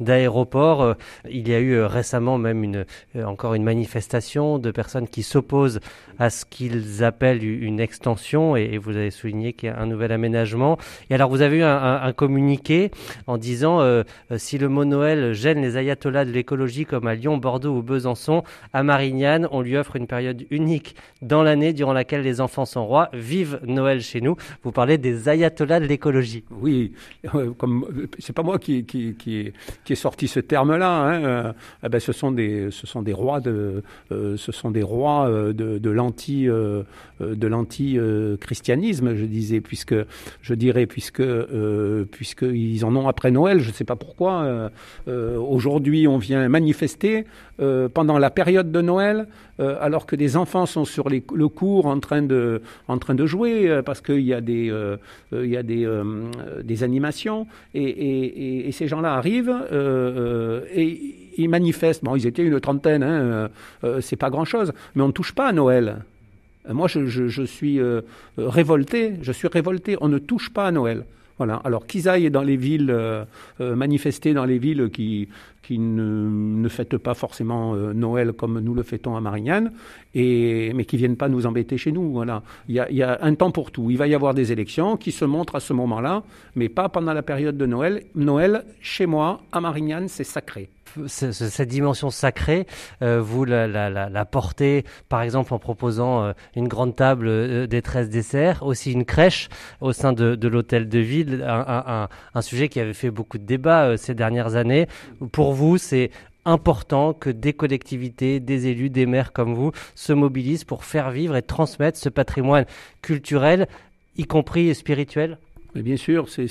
d'aéroport, 0.01 0.97
il 1.31 1.49
y 1.49 1.55
a 1.55 1.61
eu 1.61 1.81
récemment 1.83 2.39
même 2.39 2.65
une, 2.65 2.85
encore 3.25 3.55
une 3.55 3.63
manifestation 3.63 4.59
de 4.59 4.71
personnes 4.71 5.09
qui 5.09 5.23
s'opposent 5.23 5.81
à 6.19 6.31
ce 6.31 6.45
qu'ils 6.45 7.05
appellent 7.05 7.45
une 7.45 7.81
extension, 7.81 8.57
et, 8.57 8.79
vous 8.79 8.97
avez 8.97 9.11
souligné 9.11 9.53
qu'il 9.53 9.69
y 9.69 9.73
a 9.73 9.79
un 9.79 9.87
nouvel 9.87 10.13
aménagement. 10.13 10.79
Et 11.11 11.15
alors, 11.15 11.31
vous 11.31 11.43
avez 11.43 11.59
eu 11.59 11.63
un, 11.63 12.13
communiqué 12.13 12.91
en 13.27 13.39
disant 13.39 13.81
si 14.37 14.59
le 14.59 14.69
mot 14.69 14.85
Noël 14.85 15.33
gêne 15.33 15.63
les 15.63 15.77
ayatollahs 15.77 16.25
de 16.25 16.33
l'écologie 16.33 16.85
comme 16.85 17.07
à 17.07 17.15
Lyon, 17.15 17.39
Bordeaux 17.39 17.77
ou 17.77 17.83
Besançon, 17.83 18.36
à 18.73 18.83
Marignane, 18.83 19.49
on 19.51 19.61
lui 19.61 19.77
offre 19.77 19.97
une 19.97 20.07
période 20.07 20.45
unique 20.51 20.97
dans 21.23 21.43
l'année 21.43 21.73
durant 21.73 21.93
laquelle 21.93 22.23
les 22.23 22.41
enfants 22.41 22.65
sont 22.65 22.87
rois. 22.87 23.09
Vive 23.13 23.61
Noël 23.65 24.01
chez 24.01 24.21
nous. 24.21 24.37
Vous 24.63 24.73
parlez 24.73 24.99
des 24.99 25.29
ayatollahs 25.29 25.81
de 25.81 25.87
l'écologie. 25.87 26.45
Oui, 26.51 26.93
euh, 27.35 27.53
comme 27.57 28.09
c'est 28.19 28.33
pas 28.33 28.43
moi 28.43 28.59
qui 28.59 28.85
qui 28.85 29.15
qui 29.15 29.53
qui 29.85 29.93
est 29.93 29.97
sorti 29.97 30.29
ce 30.29 30.41
terme-là. 30.41 30.91
Hein, 30.91 31.25
euh, 31.25 31.53
eh 31.85 31.89
ben 31.89 32.01
ce 32.01 32.13
sont 32.13 32.31
des 32.31 32.71
ce 32.71 32.87
sont 32.87 33.03
des 33.03 33.13
rois 33.13 33.41
de 33.41 33.83
euh, 34.13 34.37
ce 34.37 34.53
sont 34.53 34.71
des 34.71 34.83
rois 34.83 35.29
de, 35.31 35.79
de 35.79 35.91
l'anti 35.91 36.47
de 36.47 37.47
l'anti 37.47 37.99
christianisme, 38.41 39.15
je 39.15 39.25
disais, 39.25 39.61
puisque 39.61 39.95
je 40.43 40.55
dirais 40.55 40.87
puisque 40.87 41.23
puisque 42.11 42.43
ils 42.43 42.85
en 42.85 42.95
ont 42.97 43.09
après 43.09 43.31
Noël. 43.31 43.61
Je 43.61 43.69
ne 43.69 43.75
sais 43.75 43.85
pas 43.85 43.97
pourquoi. 43.97 44.71
Aujourd'hui, 45.07 46.07
on 46.07 46.19
vient 46.19 46.49
manifester 46.49 47.25
pendant 47.95 48.19
la 48.19 48.26
période 48.31 48.73
de 48.73 48.81
Noël, 48.81 49.27
euh, 49.61 49.77
alors 49.81 50.07
que 50.07 50.17
des 50.17 50.37
enfants 50.37 50.67
sont 50.67 50.85
sur 50.85 51.09
le 51.09 51.49
cours 51.49 51.87
en 51.87 51.99
train 52.01 52.23
de, 52.23 52.61
jouer, 53.27 53.69
euh, 53.69 53.83
parce 53.83 54.01
qu'il 54.01 54.21
y 54.21 54.35
a 54.35 54.41
des, 54.41 54.71
euh, 54.71 54.97
animations, 56.83 57.47
et, 57.75 58.71
ces 58.73 58.89
gens-là 58.89 59.15
arrivent 59.15 59.55
et 60.75 61.01
ils 61.39 61.49
manifestent. 61.49 62.05
Bon, 62.05 62.17
ils 62.17 62.27
étaient 62.27 62.45
une 62.45 62.61
trentaine, 62.61 63.03
hein, 63.03 63.49
c'est 64.01 64.17
pas 64.17 64.31
grand-chose, 64.31 64.73
mais 64.95 65.03
on 65.03 65.09
ne 65.09 65.13
touche 65.13 65.33
pas 65.35 65.47
à 65.47 65.53
Noël. 65.53 65.99
Moi, 66.69 66.89
je, 66.89 67.45
suis 67.45 67.81
révolté, 68.37 69.15
je 69.23 69.33
suis 69.33 69.49
révolté, 69.49 69.97
on 70.01 70.09
ne 70.09 70.19
touche 70.19 70.51
pas 70.51 70.67
à 70.67 70.73
Noël. 70.73 71.05
Voilà. 71.39 71.61
Alors 71.65 71.87
qu'ils 71.87 72.09
aillent 72.09 72.31
dans 72.31 72.43
les 72.43 72.57
villes, 72.57 72.91
euh, 72.91 73.25
euh, 73.61 73.77
manifester 73.77 74.33
dans 74.33 74.47
les 74.47 74.59
villes 74.59 74.89
qui, 74.91 75.29
qui 75.67 75.81
ne, 75.81 76.29
ne 76.63 76.69
fêtent 76.69 76.97
pas 76.97 77.15
forcément 77.15 77.75
euh, 77.75 77.93
Noël 77.93 78.33
comme 78.33 78.61
nous 78.61 78.73
le 78.73 78.85
fêtons 78.85 79.17
à 79.17 79.21
Marignane, 79.21 79.73
et, 80.15 80.73
mais 80.75 80.85
qui 80.85 80.97
viennent 80.97 81.17
pas 81.17 81.29
nous 81.29 81.45
embêter 81.45 81.77
chez 81.77 81.91
nous. 81.91 82.13
Voilà. 82.13 82.45
Il 82.69 82.77
y, 82.77 82.81
a, 82.81 82.89
il 82.89 82.97
y 82.97 83.03
a 83.03 83.19
un 83.21 83.35
temps 83.35 83.51
pour 83.51 83.73
tout. 83.73 83.91
Il 83.91 83.99
va 83.99 84.07
y 84.07 84.15
avoir 84.15 84.33
des 84.33 84.53
élections 84.53 84.97
qui 84.97 85.11
se 85.11 85.25
montrent 85.25 85.57
à 85.57 85.61
ce 85.61 85.73
moment-là, 85.73 86.23
mais 86.55 86.69
pas 86.69 86.89
pendant 86.89 87.13
la 87.13 87.23
période 87.23 87.57
de 87.57 87.67
Noël. 87.67 88.05
Noël, 88.15 88.65
chez 88.81 89.07
moi, 89.07 89.41
à 89.51 89.61
Marignane, 89.61 90.07
c'est 90.07 90.25
sacré 90.25 90.69
cette 91.07 91.69
dimension 91.69 92.11
sacrée, 92.11 92.67
euh, 93.03 93.21
vous 93.21 93.45
la, 93.45 93.67
la, 93.67 93.91
la, 93.91 94.25
portez 94.25 94.85
par 95.09 95.23
exemple 95.23 95.53
en 95.55 95.59
proposant 95.59 96.25
euh, 96.25 96.33
une 96.55 96.69
grande 96.69 96.97
table 96.97 97.27
euh, 97.29 97.67
des 97.67 97.83
13 97.83 98.09
desserts, 98.09 98.63
aussi 98.63 98.93
une 98.93 99.05
crèche 99.05 99.49
au 99.81 99.93
sein 99.93 100.13
de, 100.13 100.35
de 100.35 100.49
l'hôtel 100.49 100.89
de 100.89 100.99
ville, 100.99 101.45
un, 101.47 101.65
un, 101.87 102.09
un, 102.35 102.43
sujet 102.43 102.69
qui 102.69 102.81
avait 102.81 102.93
fait 102.93 103.11
beaucoup 103.11 103.39
de 103.39 103.45
débats 103.45 103.97
ces 103.97 104.15
dernières 104.15 104.57
années. 104.57 104.87
Pour 105.33 105.53
vous, 105.57 105.79
c'est 105.79 106.11
important 106.45 107.13
que 107.13 107.29
des 107.31 107.53
collectivités, 107.53 108.39
des 108.39 108.69
élus, 108.69 108.91
des 108.91 109.07
maires 109.07 109.33
comme 109.33 109.55
vous 109.55 109.73
se 109.97 110.13
mobilisent 110.13 110.63
pour 110.63 110.85
faire 110.85 111.11
vivre 111.11 111.35
et 111.35 111.43
transmettre 111.43 111.99
ce 111.99 112.09
patrimoine 112.09 112.67
culturel, 113.03 113.67
y 114.17 114.25
compris 114.25 114.73
spirituel? 114.75 115.39
Bien 115.75 115.97
sûr, 115.97 116.29
c'est 116.29 116.47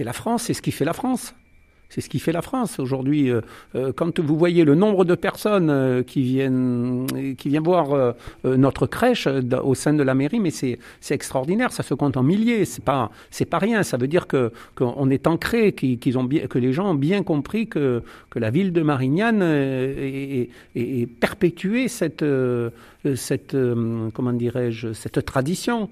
la 0.00 0.12
France, 0.12 0.42
c'est 0.42 0.54
ce 0.54 0.62
qui 0.62 0.72
fait 0.72 0.84
la 0.84 0.92
France. 0.92 1.34
C'est 1.94 2.00
ce 2.00 2.08
qui 2.08 2.18
fait 2.18 2.32
la 2.32 2.42
France 2.42 2.80
aujourd'hui. 2.80 3.30
Euh, 3.30 3.40
euh, 3.76 3.92
quand 3.94 4.18
vous 4.18 4.36
voyez 4.36 4.64
le 4.64 4.74
nombre 4.74 5.04
de 5.04 5.14
personnes 5.14 5.70
euh, 5.70 6.02
qui 6.02 6.22
viennent 6.22 7.06
qui 7.38 7.48
viennent 7.48 7.62
voir 7.62 8.14
notre 8.42 8.88
crèche 8.88 9.28
au 9.62 9.74
sein 9.76 9.94
de 9.94 10.02
la 10.02 10.14
mairie, 10.14 10.40
mais 10.40 10.50
c'est 10.50 10.78
extraordinaire. 11.10 11.70
Ça 11.70 11.84
se 11.84 11.94
compte 11.94 12.16
en 12.16 12.24
milliers. 12.24 12.64
C'est 12.64 12.84
pas 12.84 13.12
c'est 13.30 13.44
pas 13.44 13.58
rien. 13.58 13.84
Ça 13.84 13.96
veut 13.96 14.08
dire 14.08 14.26
que 14.26 14.50
qu'on 14.74 15.08
est 15.08 15.28
ancré, 15.28 15.72
qu'ils 15.72 16.18
ont 16.18 16.24
bien, 16.24 16.48
que 16.48 16.58
les 16.58 16.72
gens 16.72 16.90
ont 16.90 16.96
bien 16.96 17.22
compris 17.22 17.68
que 17.68 18.02
que 18.28 18.40
la 18.40 18.50
ville 18.50 18.72
de 18.72 18.82
Marignane 18.82 19.42
est, 19.42 20.48
est, 20.74 21.06
perpétuée 21.06 21.86
cette 21.86 22.24
cette 23.14 23.56
comment 24.14 24.32
dirais-je 24.32 24.92
cette 24.94 25.24
tradition. 25.24 25.88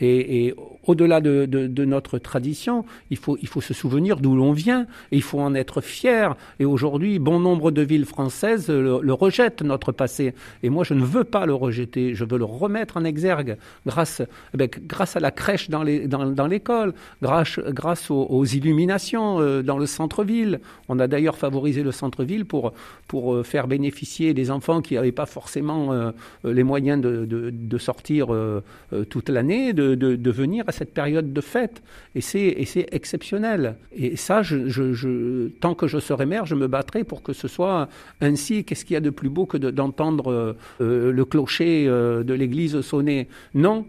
Et, 0.00 0.54
au-delà 0.86 1.20
de, 1.20 1.84
notre 1.84 2.18
tradition, 2.18 2.84
il 3.10 3.16
faut, 3.16 3.36
se 3.60 3.72
souvenir 3.74 4.18
d'où 4.18 4.34
l'on 4.34 4.52
vient 4.52 4.82
et 5.12 5.16
il 5.16 5.22
faut 5.22 5.40
en 5.40 5.54
être 5.54 5.80
fier. 5.80 6.36
Et 6.58 6.64
aujourd'hui, 6.64 7.18
bon 7.18 7.40
nombre 7.40 7.70
de 7.70 7.82
villes 7.82 8.04
françaises 8.04 8.68
le, 8.68 9.12
rejettent, 9.12 9.62
notre 9.62 9.92
passé. 9.92 10.34
Et 10.62 10.68
moi, 10.68 10.84
je 10.84 10.94
ne 10.94 11.04
veux 11.04 11.24
pas 11.24 11.46
le 11.46 11.54
rejeter, 11.54 12.14
je 12.14 12.24
veux 12.24 12.38
le 12.38 12.44
remettre 12.44 12.96
en 12.96 13.04
exergue 13.04 13.56
grâce, 13.86 14.22
eh 14.58 14.68
grâce 14.86 15.16
à 15.16 15.20
la 15.20 15.30
crèche 15.30 15.70
dans 15.70 15.82
l'école, 15.82 16.92
grâce, 17.22 18.10
aux, 18.10 18.44
illuminations 18.44 19.40
euh, 19.40 19.62
dans 19.62 19.78
le 19.78 19.86
centre-ville. 19.86 20.60
On 20.88 20.98
a 20.98 21.06
d'ailleurs 21.06 21.36
favorisé 21.36 21.82
le 21.82 21.92
centre-ville 21.92 22.44
pour, 22.44 22.72
euh, 23.14 23.42
faire 23.42 23.68
bénéficier 23.68 24.34
des 24.34 24.50
enfants 24.50 24.82
qui 24.82 24.94
n'avaient 24.94 25.12
pas 25.12 25.26
forcément 25.26 25.92
euh, 25.92 26.10
les 26.44 26.62
moyens 26.62 27.00
de, 27.00 27.78
sortir 27.78 28.28
toute 29.10 29.28
l'année, 29.28 29.72
de, 29.94 30.30
venir 30.30 30.64
à 30.66 30.72
cette 30.72 30.92
période 30.92 31.32
de 31.32 31.40
fête. 31.40 31.82
Et 32.14 32.20
c'est 32.20 32.88
exceptionnel. 32.92 33.76
Et 33.92 34.16
ça, 34.16 34.42
tant 35.60 35.74
que 35.74 35.86
je 35.86 35.98
serai 35.98 36.26
maire, 36.26 36.46
je 36.46 36.54
me 36.54 36.66
battrai 36.66 37.04
pour 37.04 37.22
que 37.22 37.32
ce 37.32 37.48
soit 37.48 37.88
ainsi. 38.20 38.64
Qu'est-ce 38.64 38.84
qu'il 38.84 38.94
y 38.94 38.96
a 38.96 39.00
de 39.00 39.10
plus 39.10 39.28
beau 39.28 39.46
que 39.46 39.56
d'entendre 39.56 40.56
euh, 40.80 41.12
le 41.12 41.24
clocher 41.24 41.86
euh, 41.86 42.22
de 42.22 42.34
l'église 42.34 42.80
sonner? 42.80 43.28
Non 43.54 43.86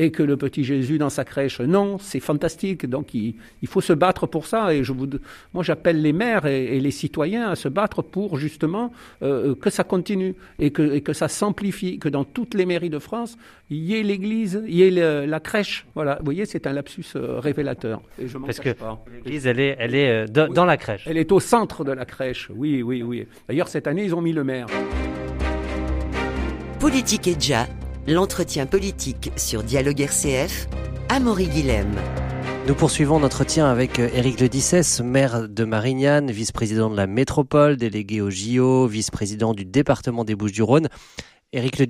et 0.00 0.10
que 0.10 0.22
le 0.22 0.38
petit 0.38 0.64
Jésus 0.64 0.96
dans 0.96 1.10
sa 1.10 1.26
crèche. 1.26 1.60
Non, 1.60 1.98
c'est 1.98 2.20
fantastique. 2.20 2.86
Donc 2.86 3.12
il, 3.12 3.34
faut 3.66 3.82
se 3.82 3.92
battre 3.92 4.26
pour 4.26 4.46
ça. 4.46 4.72
Et 4.74 4.82
je 4.82 4.94
vous, 4.94 5.06
moi, 5.52 5.62
j'appelle 5.62 6.00
les 6.00 6.14
maires 6.14 6.46
et, 6.46 6.80
les 6.80 6.90
citoyens 6.90 7.50
à 7.50 7.54
se 7.54 7.68
battre 7.68 8.00
pour 8.00 8.38
justement 8.38 8.92
euh, 9.22 9.54
que 9.54 9.68
ça 9.68 9.84
continue 9.84 10.34
et 10.58 10.70
que, 10.70 10.94
et 10.94 11.02
que 11.02 11.12
ça 11.12 11.28
s'amplifie, 11.28 11.98
que 11.98 12.08
dans 12.08 12.24
toutes 12.24 12.54
les 12.54 12.64
mairies 12.64 12.88
de 12.88 12.98
France, 12.98 13.36
il 13.68 13.84
y 13.84 13.94
ait 13.94 14.02
l'église, 14.02 14.62
il 14.66 14.74
y 14.74 14.84
ait 14.84 15.26
la 15.26 15.40
crèche. 15.40 15.86
Voilà, 15.94 16.16
vous 16.20 16.24
voyez, 16.24 16.46
c'est 16.46 16.66
un 16.66 16.72
lapsus 16.72 17.04
euh, 17.16 17.38
révélateur. 17.38 18.00
Et 18.18 18.26
je 18.26 18.38
Parce 18.38 18.58
que 18.58 18.70
l'église, 19.12 19.46
elle 19.46 19.60
est, 19.60 19.76
elle 19.78 19.94
est 19.94 20.26
euh, 20.26 20.48
dans 20.48 20.64
la 20.64 20.78
crèche. 20.78 21.04
Elle 21.06 21.18
est 21.18 21.30
au 21.30 21.40
centre 21.40 21.84
de 21.84 21.92
la 21.92 22.06
crèche. 22.06 22.48
Oui, 22.54 22.82
oui, 22.82 23.02
oui. 23.02 23.26
D'ailleurs, 23.48 23.68
cette 23.68 23.86
année, 23.86 24.04
ils 24.06 24.14
ont 24.14 24.22
mis 24.22 24.32
le 24.32 24.44
maire. 24.44 24.66
Politique 26.78 27.28
et 27.28 27.34
déjà 27.34 27.66
l'entretien 28.06 28.66
politique 28.66 29.30
sur 29.36 29.62
Dialogue 29.62 30.00
RCF, 30.00 30.68
Amaury 31.08 31.46
Guilhem. 31.46 31.94
Nous 32.66 32.74
poursuivons 32.74 33.18
notre 33.18 33.36
entretien 33.36 33.66
avec 33.66 33.98
euh, 33.98 34.08
Éric 34.14 34.40
Ledissès, 34.40 35.00
maire 35.02 35.48
de 35.48 35.64
Marignane, 35.64 36.30
vice-président 36.30 36.90
de 36.90 36.96
la 36.96 37.06
métropole, 37.06 37.76
délégué 37.76 38.20
au 38.20 38.30
JO, 38.30 38.86
vice-président 38.86 39.54
du 39.54 39.64
département 39.64 40.24
des 40.24 40.34
Bouches-du-Rhône. 40.34 40.88
Éric 41.52 41.80
Le 41.80 41.86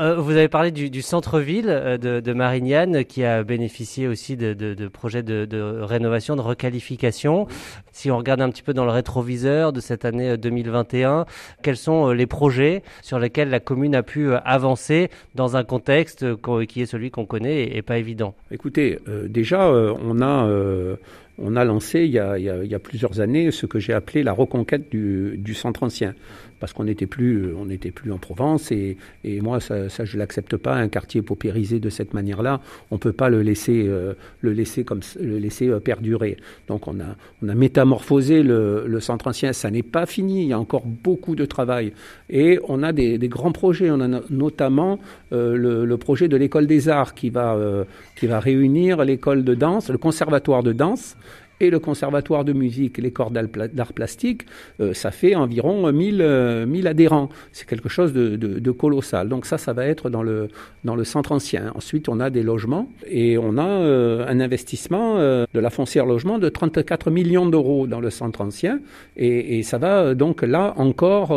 euh, 0.00 0.16
vous 0.16 0.30
avez 0.30 0.48
parlé 0.48 0.70
du, 0.70 1.02
centre-ville 1.02 1.66
euh, 1.68 1.98
de, 1.98 2.32
Marignane 2.32 3.04
qui 3.04 3.24
a 3.24 3.44
bénéficié 3.44 4.08
aussi 4.08 4.38
de, 4.38 4.88
projets 4.88 5.22
de, 5.22 5.82
rénovation, 5.82 6.34
de 6.34 6.40
requalification. 6.40 7.46
Si 7.92 8.10
on 8.10 8.16
regarde 8.16 8.40
un 8.40 8.48
petit 8.48 8.62
peu 8.62 8.72
dans 8.72 8.86
le 8.86 8.90
rétroviseur 8.90 9.74
de 9.74 9.80
cette 9.80 10.06
année 10.06 10.38
2021, 10.38 11.10
euh, 11.12 11.24
quels 11.62 11.76
sont 11.76 12.08
les 12.12 12.24
projets 12.24 12.82
sur 13.02 13.18
lesquels 13.18 13.50
la 13.50 13.60
commune 13.60 13.94
a 13.94 14.02
pu 14.02 14.32
avancer 14.32 15.10
dans 15.34 15.58
un 15.58 15.64
contexte 15.64 16.24
qui 16.66 16.80
est 16.80 16.86
celui 16.86 17.10
qu'on 17.10 17.26
connaît 17.26 17.64
et, 17.64 17.82
pas 17.82 17.98
évident? 17.98 18.34
Écoutez, 18.50 18.98
déjà, 19.28 19.68
on 19.68 20.22
a 20.22 20.48
on 21.38 21.56
a 21.56 21.64
lancé 21.64 22.04
il 22.04 22.10
y 22.10 22.18
a, 22.18 22.78
plusieurs 22.78 23.20
années 23.20 23.50
ce 23.50 23.66
que 23.66 23.78
j'ai 23.78 23.92
appelé 23.92 24.22
la 24.22 24.32
reconquête 24.32 24.90
du, 24.90 25.54
centre 25.54 25.82
ancien, 25.82 26.14
parce 26.62 26.72
qu'on 26.72 26.84
n'était 26.84 27.08
plus, 27.08 27.52
on 27.58 27.66
n'était 27.66 27.90
plus 27.90 28.12
en 28.12 28.18
Provence 28.18 28.70
et, 28.70 28.96
moi 29.24 29.58
ça, 29.58 29.88
ça 29.88 30.04
je 30.04 30.16
l'accepte 30.16 30.56
pas. 30.56 30.76
Un 30.76 30.86
quartier 30.86 31.20
paupérisé 31.20 31.80
de 31.80 31.90
cette 31.90 32.14
manière-là, 32.14 32.60
on 32.92 32.98
peut 32.98 33.12
pas 33.12 33.28
le 33.30 33.42
laisser, 33.42 33.84
euh, 33.88 34.14
le 34.42 34.52
laisser 34.52 34.84
comme 34.84 35.00
le 35.20 35.38
laisser 35.38 35.66
euh, 35.66 35.80
perdurer. 35.80 36.36
Donc 36.68 36.86
on 36.86 36.94
a, 37.00 37.16
métamorphosé 37.54 38.44
le, 38.44 39.00
centre 39.00 39.26
ancien. 39.26 39.52
Ça 39.52 39.72
n'est 39.72 39.82
pas 39.82 40.06
fini. 40.06 40.42
Il 40.42 40.48
y 40.50 40.52
a 40.52 40.58
encore 40.60 40.86
beaucoup 40.86 41.34
de 41.34 41.46
travail 41.46 41.94
et 42.30 42.60
on 42.68 42.84
a 42.84 42.92
des, 42.92 43.18
grands 43.28 43.50
projets. 43.50 43.90
On 43.90 44.00
a 44.00 44.20
notamment 44.30 45.00
euh, 45.32 45.56
le, 45.56 45.96
projet 45.96 46.28
de 46.28 46.36
l'école 46.36 46.68
des 46.68 46.88
arts 46.88 47.14
qui 47.14 47.30
va 47.30 47.56
réunir 48.22 49.04
l'école 49.04 49.42
de 49.42 49.56
danse, 49.56 49.90
le 49.90 49.98
conservatoire 49.98 50.62
de 50.62 50.72
danse 50.72 51.16
et 51.62 51.70
le 51.70 51.78
conservatoire 51.78 52.44
de 52.44 52.52
musique, 52.52 52.98
les 52.98 53.12
corps 53.12 53.30
d'art 53.30 53.92
plastique, 53.92 54.46
euh, 54.80 54.92
ça 54.94 55.10
fait 55.10 55.34
environ 55.36 55.90
1000, 55.92 55.92
1000 55.92 56.20
euh, 56.20 56.90
adhérents. 56.90 57.28
C'est 57.52 57.68
quelque 57.68 57.88
chose 57.88 58.12
de, 58.12 58.70
colossal. 58.72 59.28
Donc 59.28 59.46
ça, 59.46 59.58
ça 59.58 59.72
va 59.72 59.86
être 59.86 60.10
dans 60.10 60.22
le, 60.22 60.48
centre 61.04 61.32
ancien. 61.32 61.72
Ensuite, 61.74 62.08
on 62.08 62.20
a 62.20 62.30
des 62.30 62.42
logements 62.42 62.88
et 63.08 63.38
on 63.38 63.58
a 63.58 63.66
euh, 63.66 64.26
un 64.26 64.40
investissement 64.40 65.18
de 65.18 65.60
la 65.60 65.70
foncière 65.70 66.06
logement 66.06 66.38
de 66.38 66.48
34 66.48 67.10
millions 67.10 67.46
d'euros 67.46 67.86
dans 67.86 68.00
le 68.00 68.10
centre 68.10 68.40
ancien. 68.40 68.80
Et, 69.16 69.62
ça 69.62 69.78
va 69.78 70.14
donc 70.14 70.42
là 70.42 70.74
encore 70.76 71.28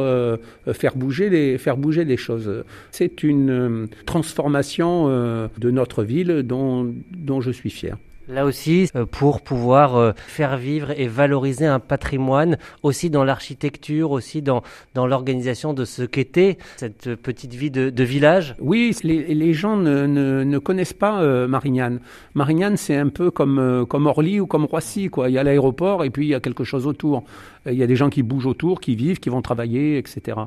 faire, 0.74 0.96
bouger 0.96 1.29
les, 1.29 1.58
faire 1.58 1.77
bouger 1.77 2.05
les 2.05 2.17
choses. 2.17 2.63
C'est 2.91 3.22
une 3.22 3.88
transformation 4.05 5.08
de 5.08 5.72
notre 5.72 6.03
ville 6.03 6.41
dont 6.44 7.41
je 7.41 7.51
suis 7.51 7.70
fier. 7.70 7.98
Là 8.27 8.46
aussi, 8.46 8.89
euh, 8.96 9.05
pour 9.05 9.41
pouvoir 9.41 9.96
euh, 9.98 10.12
faire 10.15 10.58
vivre 10.58 10.91
et 11.00 11.08
valoriser 11.08 11.67
un 11.67 11.79
patrimoine, 11.79 12.58
aussi 12.82 13.12
dans 13.12 13.24
l'architecture, 13.24 14.10
aussi 14.10 14.41
dans, 14.41 14.63
dans 14.96 15.05
l'organisation 15.05 15.74
de 15.74 15.86
ce 15.86 16.01
qu'était 16.01 16.58
cette 16.77 17.15
petite 17.15 17.53
vie 17.53 17.70
de, 17.70 18.03
village 18.03 18.55
Oui, 18.60 18.96
les, 19.03 19.53
gens 19.53 19.77
ne, 19.77 20.08
ne, 20.08 20.44
ne, 20.44 20.58
connaissent 20.58 20.94
pas 20.94 21.22
euh, 21.22 21.48
Marignane. 21.48 22.00
Marignane, 22.34 22.77
c'est 22.77 22.96
un 22.96 23.10
peu 23.10 23.29
comme, 23.29 23.86
comme 23.88 24.08
Orly 24.08 24.39
ou 24.39 24.48
comme 24.48 24.65
Roissy. 24.65 25.10
Quoi. 25.10 25.29
Il 25.29 25.34
y 25.34 25.38
a 25.38 25.44
l'aéroport 25.44 26.03
et 26.03 26.10
puis 26.10 26.25
il 26.25 26.29
y 26.29 26.36
a 26.36 26.39
quelque 26.39 26.63
chose 26.63 26.88
autour. 26.88 27.24
Il 27.67 27.77
y 27.77 27.84
a 27.84 27.88
des 27.88 27.95
gens 27.95 28.10
qui 28.10 28.24
bougent 28.24 28.45
autour, 28.45 28.79
qui 28.79 28.95
vivent, 28.95 29.19
qui 29.19 29.29
vont 29.29 29.41
travailler, 29.41 29.98
etc. 29.98 30.38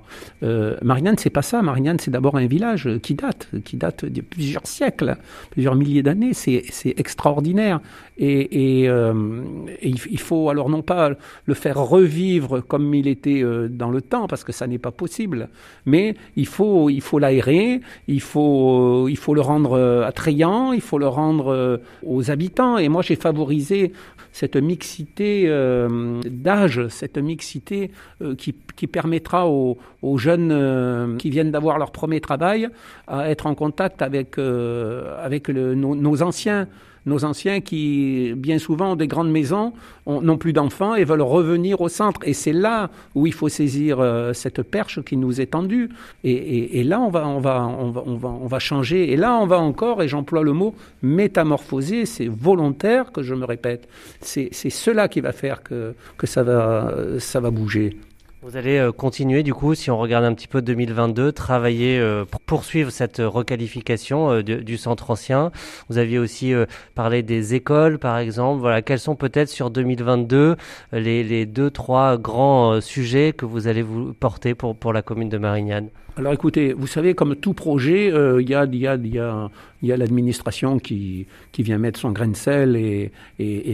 Euh, 0.43 0.77
Marignane, 0.83 1.19
c'est 1.19 1.31
pas 1.31 1.43
ça. 1.43 1.63
Marignane, 1.63 1.99
c'est 1.99 2.11
d'abord 2.11 2.37
un 2.37 2.47
village 2.47 2.89
qui 3.03 3.15
date, 3.15 3.49
qui 3.65 3.77
date 3.77 4.05
de 4.05 4.21
plusieurs 4.21 4.67
siècles, 4.67 5.17
plusieurs 5.51 5.75
milliers 5.75 6.03
d'années. 6.03 6.33
C'est 6.33 6.95
extraordinaire. 6.97 7.81
Et, 8.19 8.89
euh, 8.89 9.43
il 9.83 10.19
faut 10.19 10.51
alors 10.51 10.69
non 10.69 10.83
pas 10.83 11.13
le 11.45 11.55
faire 11.55 11.79
revivre 11.79 12.61
comme 12.67 12.93
il 12.95 13.07
était 13.07 13.43
euh, 13.43 13.69
dans 13.69 13.91
le 13.91 14.03
temps, 14.03 14.27
parce 14.27 14.43
que 14.43 14.53
ça 14.53 14.67
n'est 14.67 14.79
pas 14.79 14.91
possible, 14.91 15.49
mais 15.87 16.17
il 16.35 16.47
faut 16.47 16.91
il 16.91 17.01
faut 17.01 17.21
l'aérer, 17.21 17.81
il 18.09 18.21
faut 18.21 19.09
il 19.09 19.17
faut 19.17 19.35
le 19.35 19.41
rendre 19.41 20.03
attrayant, 20.05 20.73
il 20.73 20.81
faut 20.81 20.99
le 20.99 21.07
rendre 21.07 21.81
aux 22.05 22.31
habitants. 22.31 22.79
Et 22.79 22.89
moi, 22.89 23.03
j'ai 23.03 23.17
favorisé 23.17 23.93
cette 24.33 24.57
mixité 24.57 25.45
euh, 25.47 26.21
d'âge, 26.25 26.87
mixité 27.17 27.91
euh, 28.23 28.35
qui, 28.35 28.53
permettra 28.87 29.49
aux, 29.49 29.79
jeunes 30.17 30.51
euh, 30.53 31.17
qui 31.17 31.31
viennent 31.31 31.51
d'avoir 31.51 31.79
leur 31.79 31.91
premier 31.91 32.21
travail 32.21 32.69
à 33.07 33.31
être 33.31 33.47
en 33.47 33.55
contact 33.55 34.03
avec, 34.03 34.39
avec 34.39 35.49
nos 35.49 36.23
anciens 36.23 36.69
nos 37.09 37.25
anciens 37.25 37.61
qui, 37.61 38.35
bien 38.37 38.59
souvent, 38.59 38.93
ont 38.93 38.97
des 38.97 39.09
grandes 39.09 39.31
maisons, 39.31 39.73
n'ont 40.07 40.39
plus 40.39 40.53
d'enfants 40.53 40.95
et 40.95 41.05
veulent 41.05 41.23
revenir 41.23 41.81
au 41.81 41.89
centre. 41.89 42.21
Et 42.25 42.33
c'est 42.33 42.53
là 42.53 42.91
où 43.15 43.27
il 43.27 43.33
faut 43.33 43.49
saisir 43.49 43.99
euh, 44.01 44.33
cette 44.33 44.63
perche 44.63 45.03
qui 45.03 45.17
nous 45.17 45.41
est 45.41 45.47
tendue. 45.47 45.91
Et, 46.25 46.85
là, 46.85 47.01
on 47.01 47.11
va, 47.11 47.27
on, 47.27 47.41
va, 47.41 47.67
on, 47.67 47.91
va, 47.91 48.03
on, 48.07 48.17
va, 48.17 48.29
on 48.29 48.47
va 48.47 48.59
changer. 48.59 49.13
Et 49.13 49.17
là, 49.17 49.35
on 49.35 49.47
va 49.47 49.59
encore, 49.59 50.03
et 50.03 50.09
j'emploie 50.09 50.43
le 50.43 50.53
mot 50.53 50.75
métamorphoser, 51.03 52.07
c'est 52.07 52.29
volontaire 52.29 53.13
que 53.13 53.23
je 53.23 53.35
me 53.35 53.45
répète. 53.45 53.89
C'est 54.21 54.53
cela 54.53 55.09
qui 55.09 55.21
va 55.21 55.33
faire 55.33 55.63
que, 55.63 55.95
que 56.17 56.27
ça, 56.27 56.43
va, 56.43 56.95
ça 57.19 57.41
va 57.41 57.51
bouger. 57.51 57.97
Vous 58.41 58.57
allez 58.57 58.79
euh, 58.79 58.93
continuer 58.93 59.43
du 59.43 59.53
coup, 59.53 59.75
si 59.75 59.91
on 59.91 59.99
regarde 59.99 60.25
un 60.25 60.33
petit 60.33 60.47
peu 60.47 60.63
2022, 60.63 61.33
travailler 61.33 61.99
euh, 61.99 62.25
pour 62.25 62.41
poursuivre 62.41 62.93
cette 62.93 63.19
requalification 63.19 64.31
euh, 64.31 64.43
du 64.43 64.77
centre 64.77 65.11
ancien. 65.11 65.51
Vous 65.89 65.99
aviez 65.99 66.21
aussi 66.21 66.55
parlé 66.95 67.25
des 67.25 67.55
écoles, 67.55 67.99
par 67.99 68.17
exemple. 68.17 68.61
Voilà, 68.61 68.81
quels 68.81 69.01
sont 69.01 69.17
peut-être 69.17 69.49
sur 69.49 69.71
2022 69.71 70.57
les, 70.93 71.25
les 71.25 71.47
deux, 71.47 71.71
trois 71.73 72.17
grands 72.17 72.81
sujets 72.81 73.33
que 73.33 73.45
vous 73.45 73.67
allez 73.67 73.83
vous 73.83 74.15
porter 74.15 74.55
pour, 74.55 74.77
pour 74.77 74.93
la 74.93 75.03
commune 75.03 75.29
de 75.29 75.39
Marignane? 75.39 75.89
Alors 76.19 76.33
écoutez, 76.33 76.73
vous 76.73 76.89
savez, 76.89 77.15
comme 77.15 77.37
tout 77.37 77.55
projet, 77.55 78.09
il 78.09 78.51
y 78.51 78.55
a, 78.55 78.65
y 78.65 78.87
a, 78.89 78.97
y 78.97 79.19
a, 79.21 79.51
y 79.83 79.93
a 79.93 79.97
l'administration 79.97 80.79
qui, 80.79 81.27
vient 81.59 81.79
mettre 81.79 82.01
son 82.01 82.11
grain 82.11 82.29
de 82.29 82.37
sel 82.37 82.77
et, 82.77 83.11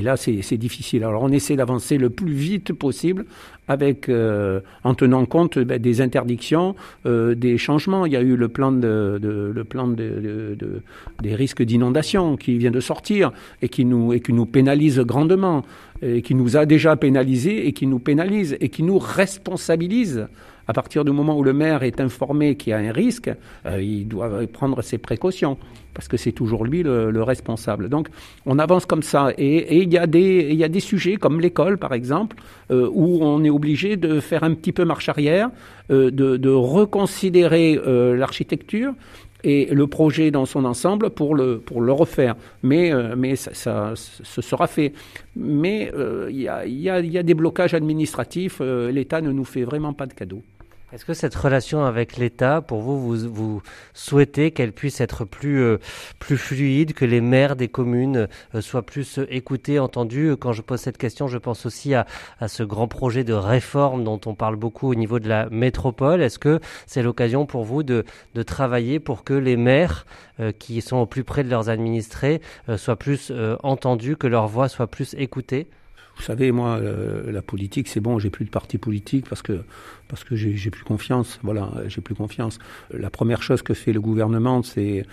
là 0.03 0.17
c'est 0.17 0.57
difficile. 0.57 1.05
Alors 1.05 1.23
on 1.23 1.31
essaie 1.31 1.57
d'avancer 1.57 1.97
le 1.97 2.11
plus 2.11 2.33
vite 2.33 2.73
possible 2.73 3.25
avec 3.67 4.11
euh, 4.11 4.61
en 4.85 4.95
tenant 4.95 5.25
compte 5.25 5.59
ben, 5.59 5.81
des 5.81 6.03
interdictions, 6.03 6.77
euh, 7.07 7.35
des 7.35 7.57
changements. 7.57 8.05
Il 8.05 8.13
y 8.13 8.17
a 8.17 8.21
eu 8.21 8.37
le 8.37 8.49
plan 8.49 8.73
des 8.73 8.95
risques 11.35 11.63
d'inondation 11.63 12.37
qui 12.37 12.59
vient 12.59 12.71
de 12.71 12.81
sortir 12.81 13.33
et 13.63 13.71
qui 13.71 13.87
nous 13.87 14.13
et 14.13 14.21
qui 14.21 14.35
nous 14.35 14.47
pénalise 14.47 15.01
grandement 15.01 15.65
et 16.03 16.21
qui 16.21 16.35
nous 16.35 16.57
a 16.59 16.67
déjà 16.67 16.97
pénalisé 16.97 17.67
et 17.67 17.73
qui 17.73 17.87
nous 17.87 18.01
pénalise 18.01 18.57
et 18.61 18.69
qui 18.69 18.83
nous 18.83 18.99
responsabilise 18.99 20.27
à 20.67 20.73
partir 20.73 21.05
du 21.05 21.13
moment 21.13 21.37
où 21.37 21.43
le 21.43 21.53
maire 21.53 21.83
est 21.83 22.01
informé 22.01 22.57
qu'il 22.57 22.71
y 22.71 22.75
a 22.75 22.79
un 22.79 22.93
risque, 22.93 23.31
euh, 23.67 23.83
il 23.83 24.09
doit 24.09 24.31
prendre 24.53 24.83
ses 24.83 24.99
précautions 24.99 25.59
parce 25.93 26.09
que 26.09 26.17
c'est 26.17 26.33
toujours 26.33 26.65
lui 26.65 26.83
le, 26.83 27.23
responsable. 27.23 27.89
Donc 27.89 28.09
on 28.47 28.59
avance 28.59 28.85
comme 28.85 29.03
ça 29.03 29.31
et 29.39 29.79
il 29.79 29.93
y 29.93 29.99
a 29.99 30.07
des 30.07 30.53
y 30.55 30.65
a 30.65 30.69
des 30.69 30.81
sujets 30.81 31.17
comme 31.17 31.41
l'école 31.41 31.79
par 31.79 31.95
exemple 31.95 32.37
euh, 32.71 32.89
où 32.93 33.23
on 33.23 33.45
est 33.45 33.51
obligé 33.51 33.97
de 33.97 34.21
faire 34.21 34.45
un 34.45 34.55
petit 34.55 34.73
peu 34.73 34.85
marche 34.85 35.09
arrière, 35.09 35.51
euh, 35.91 36.11
de, 36.11 36.51
reconsidérer 36.51 37.79
l'architecture 38.17 38.93
et 39.43 39.67
le 39.67 39.87
projet 39.87 40.31
dans 40.31 40.47
son 40.47 40.65
ensemble 40.65 41.11
pour 41.11 41.35
le, 41.35 41.59
pour 41.59 41.81
le 41.81 41.93
refaire. 41.93 42.35
Mais, 42.63 42.93
mais 43.17 43.37
ça, 43.37 43.93
ce 43.95 44.43
sera 44.43 44.67
fait. 44.67 44.93
Mais 45.37 45.91
il 46.31 46.41
y, 46.41 46.49
a, 46.49 46.67
y, 46.67 46.73
y, 46.73 47.19
a, 47.19 47.23
des 47.23 47.35
blocages 47.35 47.75
administratifs. 47.75 48.61
L'État 48.61 49.21
ne 49.21 49.33
nous 49.33 49.45
fait 49.45 49.65
vraiment 49.65 49.93
pas 49.93 50.07
de 50.07 50.15
cadeaux. 50.15 50.43
Est-ce 50.95 51.05
que 51.05 51.13
cette 51.15 51.35
relation 51.35 51.85
avec 51.85 52.17
l'État, 52.19 52.61
pour 52.61 52.81
vous, 52.81 53.01
vous, 53.01 53.29
vous 53.29 53.63
souhaitez 53.95 54.53
qu'elle 54.53 54.71
puisse 54.71 55.01
être 55.01 55.25
plus, 55.25 55.61
euh, 55.61 55.79
plus 56.21 56.37
fluide, 56.37 56.93
que 56.93 57.05
les 57.05 57.21
maires 57.21 57.57
des 57.57 57.67
communes 57.67 58.29
euh, 58.55 58.61
soient 58.61 58.87
plus 58.87 59.19
euh, 59.19 59.27
écoutés, 59.29 59.81
entendus? 59.81 60.37
Quand 60.39 60.53
je 60.53 60.63
pose 60.63 60.79
cette 60.79 60.97
question, 60.97 61.27
je 61.27 61.37
pense 61.37 61.67
aussi 61.67 61.95
à, 61.95 62.07
à, 62.39 62.47
ce 62.47 62.63
grand 62.63 62.87
projet 62.87 63.25
de 63.25 63.33
réforme 63.33 64.05
dont 64.05 64.21
on 64.25 64.37
parle 64.37 64.55
beaucoup 64.55 64.89
au 64.89 64.95
niveau 64.95 65.19
de 65.19 65.29
la 65.29 65.51
métropole. 65.51 66.23
Est-ce 66.23 66.39
que 66.39 66.61
c'est 66.87 67.03
l'occasion 67.03 67.45
pour 67.45 67.65
vous 67.65 67.83
de, 67.83 68.05
de, 68.37 68.43
travailler 68.45 69.01
pour 69.01 69.25
que 69.25 69.35
les 69.35 69.57
maires 69.57 70.07
qui 70.61 70.81
sont 70.81 70.99
au 70.99 71.07
plus 71.07 71.25
près 71.25 71.43
de 71.43 71.51
leurs 71.51 71.71
administrés 71.71 72.41
soient 72.77 72.97
plus 72.97 73.33
entendus, 73.63 74.17
que 74.17 74.27
leur 74.27 74.47
voix 74.47 74.69
soit 74.69 74.87
plus 74.87 75.15
écoutée 75.19 75.67
vous 76.17 76.23
savez, 76.23 76.53
moi, 76.53 76.79
euh, 76.81 77.33
la 77.33 77.43
politique, 77.43 77.89
c'est 77.89 78.01
bon, 78.01 78.19
j'ai 78.19 78.31
plus 78.31 78.45
de 78.45 78.51
parti 78.51 78.79
politique 78.79 79.29
parce 79.29 79.43
que 79.43 79.61
parce 80.09 80.23
que 80.23 80.37
j'ai 80.37 80.71
plus 80.71 80.85
confiance. 80.85 81.41
Voilà, 81.43 81.73
j'ai 81.89 82.01
plus 82.01 82.15
confiance. 82.15 82.59
La 82.93 83.11
première 83.11 83.43
chose 83.43 83.63
que 83.63 83.75
fait 83.75 83.93
le 83.93 84.01
gouvernement, 84.01 84.63
c'est 84.63 85.07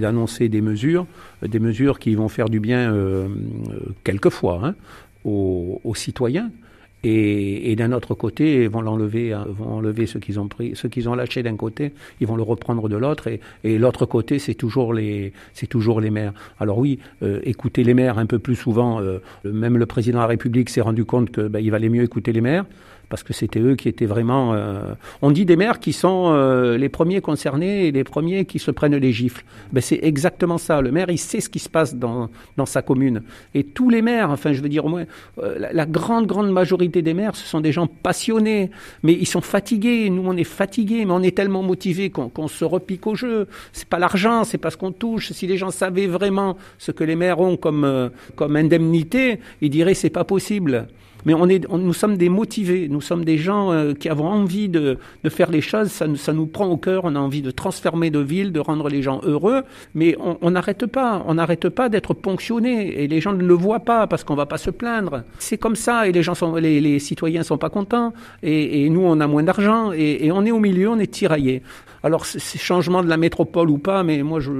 d'annoncer 0.00 0.48
des 0.48 0.60
mesures, 0.60 1.06
des 1.42 1.60
mesures 1.60 1.98
qui 1.98 2.14
vont 2.14 2.28
faire 2.28 2.48
du 2.48 2.60
bien 2.60 2.92
euh, 2.92 3.28
euh 3.70 3.78
quelquefois 4.04 4.60
hein, 4.62 4.74
aux 5.24 5.94
citoyens. 5.94 6.50
Et, 7.04 7.70
et 7.70 7.76
d'un 7.76 7.92
autre 7.92 8.14
côté, 8.14 8.64
ils 8.64 8.68
vont 8.68 8.80
l'enlever, 8.80 9.32
hein, 9.32 9.46
vont 9.48 9.74
enlever 9.76 10.06
ce 10.06 10.18
qu'ils 10.18 10.40
ont 10.40 10.48
pris, 10.48 10.74
ce 10.74 10.88
qu'ils 10.88 11.08
ont 11.08 11.14
lâché 11.14 11.42
d'un 11.42 11.56
côté, 11.56 11.92
ils 12.20 12.26
vont 12.26 12.36
le 12.36 12.42
reprendre 12.42 12.88
de 12.88 12.96
l'autre. 12.96 13.28
Et, 13.28 13.40
et 13.62 13.78
l'autre 13.78 14.06
côté, 14.06 14.38
c'est 14.38 14.54
toujours 14.54 14.92
les, 14.92 15.32
c'est 15.52 15.68
toujours 15.68 16.00
les 16.00 16.10
maires. 16.10 16.32
Alors 16.58 16.78
oui, 16.78 16.98
euh, 17.22 17.40
écouter 17.44 17.84
les 17.84 17.94
maires 17.94 18.18
un 18.18 18.26
peu 18.26 18.38
plus 18.38 18.56
souvent. 18.56 19.00
Euh, 19.00 19.18
même 19.44 19.76
le 19.76 19.86
président 19.86 20.18
de 20.18 20.22
la 20.22 20.28
République 20.28 20.68
s'est 20.70 20.80
rendu 20.80 21.04
compte 21.04 21.30
que 21.30 21.48
ben, 21.48 21.60
il 21.60 21.70
valait 21.70 21.88
mieux 21.90 22.02
écouter 22.02 22.32
les 22.32 22.40
maires. 22.40 22.64
Parce 23.08 23.22
que 23.22 23.32
c'était 23.32 23.60
eux 23.60 23.76
qui 23.76 23.88
étaient 23.88 24.06
vraiment. 24.06 24.54
Euh, 24.54 24.94
on 25.22 25.30
dit 25.30 25.44
des 25.44 25.56
maires 25.56 25.78
qui 25.78 25.92
sont 25.92 26.32
euh, 26.32 26.76
les 26.76 26.88
premiers 26.88 27.20
concernés 27.20 27.86
et 27.86 27.92
les 27.92 28.04
premiers 28.04 28.44
qui 28.44 28.58
se 28.58 28.70
prennent 28.70 28.96
les 28.96 29.12
gifles. 29.12 29.44
Ben 29.72 29.80
c'est 29.80 30.00
exactement 30.02 30.58
ça. 30.58 30.80
Le 30.80 30.90
maire, 30.90 31.10
il 31.10 31.18
sait 31.18 31.40
ce 31.40 31.48
qui 31.48 31.58
se 31.58 31.68
passe 31.68 31.94
dans 31.94 32.28
dans 32.56 32.66
sa 32.66 32.82
commune. 32.82 33.22
Et 33.54 33.64
tous 33.64 33.90
les 33.90 34.02
maires, 34.02 34.30
enfin, 34.30 34.52
je 34.52 34.60
veux 34.60 34.68
dire 34.68 34.84
au 34.84 34.88
moins 34.88 35.04
euh, 35.38 35.68
la, 35.72 35.86
grande 35.86 36.26
grande 36.26 36.50
majorité 36.50 37.02
des 37.02 37.14
maires, 37.14 37.36
ce 37.36 37.46
sont 37.46 37.60
des 37.60 37.72
gens 37.72 37.86
passionnés, 37.86 38.70
mais 39.02 39.12
ils 39.12 39.26
sont 39.26 39.40
fatigués. 39.40 40.10
Nous, 40.10 40.22
on 40.24 40.36
est 40.36 40.44
fatigués, 40.44 41.04
mais 41.04 41.12
on 41.12 41.22
est 41.22 41.36
tellement 41.36 41.62
motivés 41.62 42.10
qu'on 42.10 42.48
se 42.48 42.64
repique 42.64 43.06
au 43.06 43.14
jeu. 43.14 43.46
C'est 43.72 43.88
pas 43.88 43.98
l'argent, 43.98 44.42
c'est 44.44 44.58
pas 44.58 44.70
ce 44.70 44.76
qu'on 44.76 44.92
touche. 44.92 45.30
Si 45.30 45.46
les 45.46 45.56
gens 45.56 45.70
savaient 45.70 46.08
vraiment 46.08 46.56
ce 46.78 46.90
que 46.90 47.04
les 47.04 47.16
maires 47.16 47.40
ont 47.40 47.56
comme 47.56 48.10
comme 48.34 48.56
indemnité, 48.56 49.38
ils 49.60 49.70
diraient 49.70 49.94
c'est 49.94 50.10
pas 50.10 50.24
possible 50.24 50.88
mais 51.26 51.34
on 51.34 51.48
est, 51.48 51.68
nous 51.68 51.92
sommes 51.92 52.16
des 52.16 52.28
motivés, 52.28 52.88
nous 52.88 53.02
sommes 53.02 53.24
des 53.24 53.36
gens 53.36 53.72
euh, 53.72 53.92
qui 53.92 54.08
avons 54.08 54.28
envie 54.28 54.68
de, 54.68 54.96
de, 55.24 55.28
faire 55.28 55.50
les 55.50 55.60
choses, 55.60 55.88
ça, 55.88 56.06
ça 56.16 56.32
nous 56.32 56.46
prend 56.46 56.66
au 56.66 56.76
cœur, 56.76 57.04
on 57.04 57.14
a 57.16 57.18
envie 57.18 57.42
de 57.42 57.50
transformer 57.50 58.10
de 58.10 58.20
ville, 58.20 58.52
de 58.52 58.60
rendre 58.60 58.88
les 58.88 59.02
gens 59.02 59.20
heureux, 59.24 59.62
mais 59.94 60.16
on 60.20 60.50
n'arrête 60.52 60.86
pas, 60.86 61.24
on 61.26 61.34
n'arrête 61.34 61.68
pas 61.68 61.88
d'être 61.88 62.14
ponctionné. 62.14 63.02
Et 63.02 63.08
les 63.08 63.20
gens 63.20 63.32
ne 63.32 63.42
le 63.42 63.54
voient 63.54 63.80
pas 63.80 64.06
parce 64.06 64.22
qu'on 64.22 64.36
va 64.36 64.46
pas 64.46 64.58
se 64.58 64.70
plaindre. 64.70 65.24
C'est 65.38 65.58
comme 65.58 65.76
ça. 65.76 66.06
Et 66.06 66.12
les 66.12 66.22
gens 66.22 66.34
sont, 66.34 66.54
les, 66.54 66.80
les 66.80 66.98
citoyens 67.00 67.42
sont 67.42 67.58
pas 67.58 67.70
contents. 67.70 68.12
Et, 68.42 68.84
et 68.84 68.90
nous 68.90 69.02
on 69.02 69.20
a 69.20 69.26
moins 69.26 69.42
d'argent. 69.42 69.92
Et, 69.92 70.26
et 70.26 70.32
on 70.32 70.44
est 70.44 70.52
au 70.52 70.60
milieu, 70.60 70.90
on 70.90 70.98
est 70.98 71.10
tiraillé. 71.10 71.62
Alors 72.02 72.24
c'est 72.24 72.58
changement 72.58 73.02
de 73.02 73.08
la 73.08 73.16
métropole 73.16 73.68
ou 73.68 73.78
pas, 73.78 74.04
mais 74.04 74.22
moi 74.22 74.38
je 74.38 74.52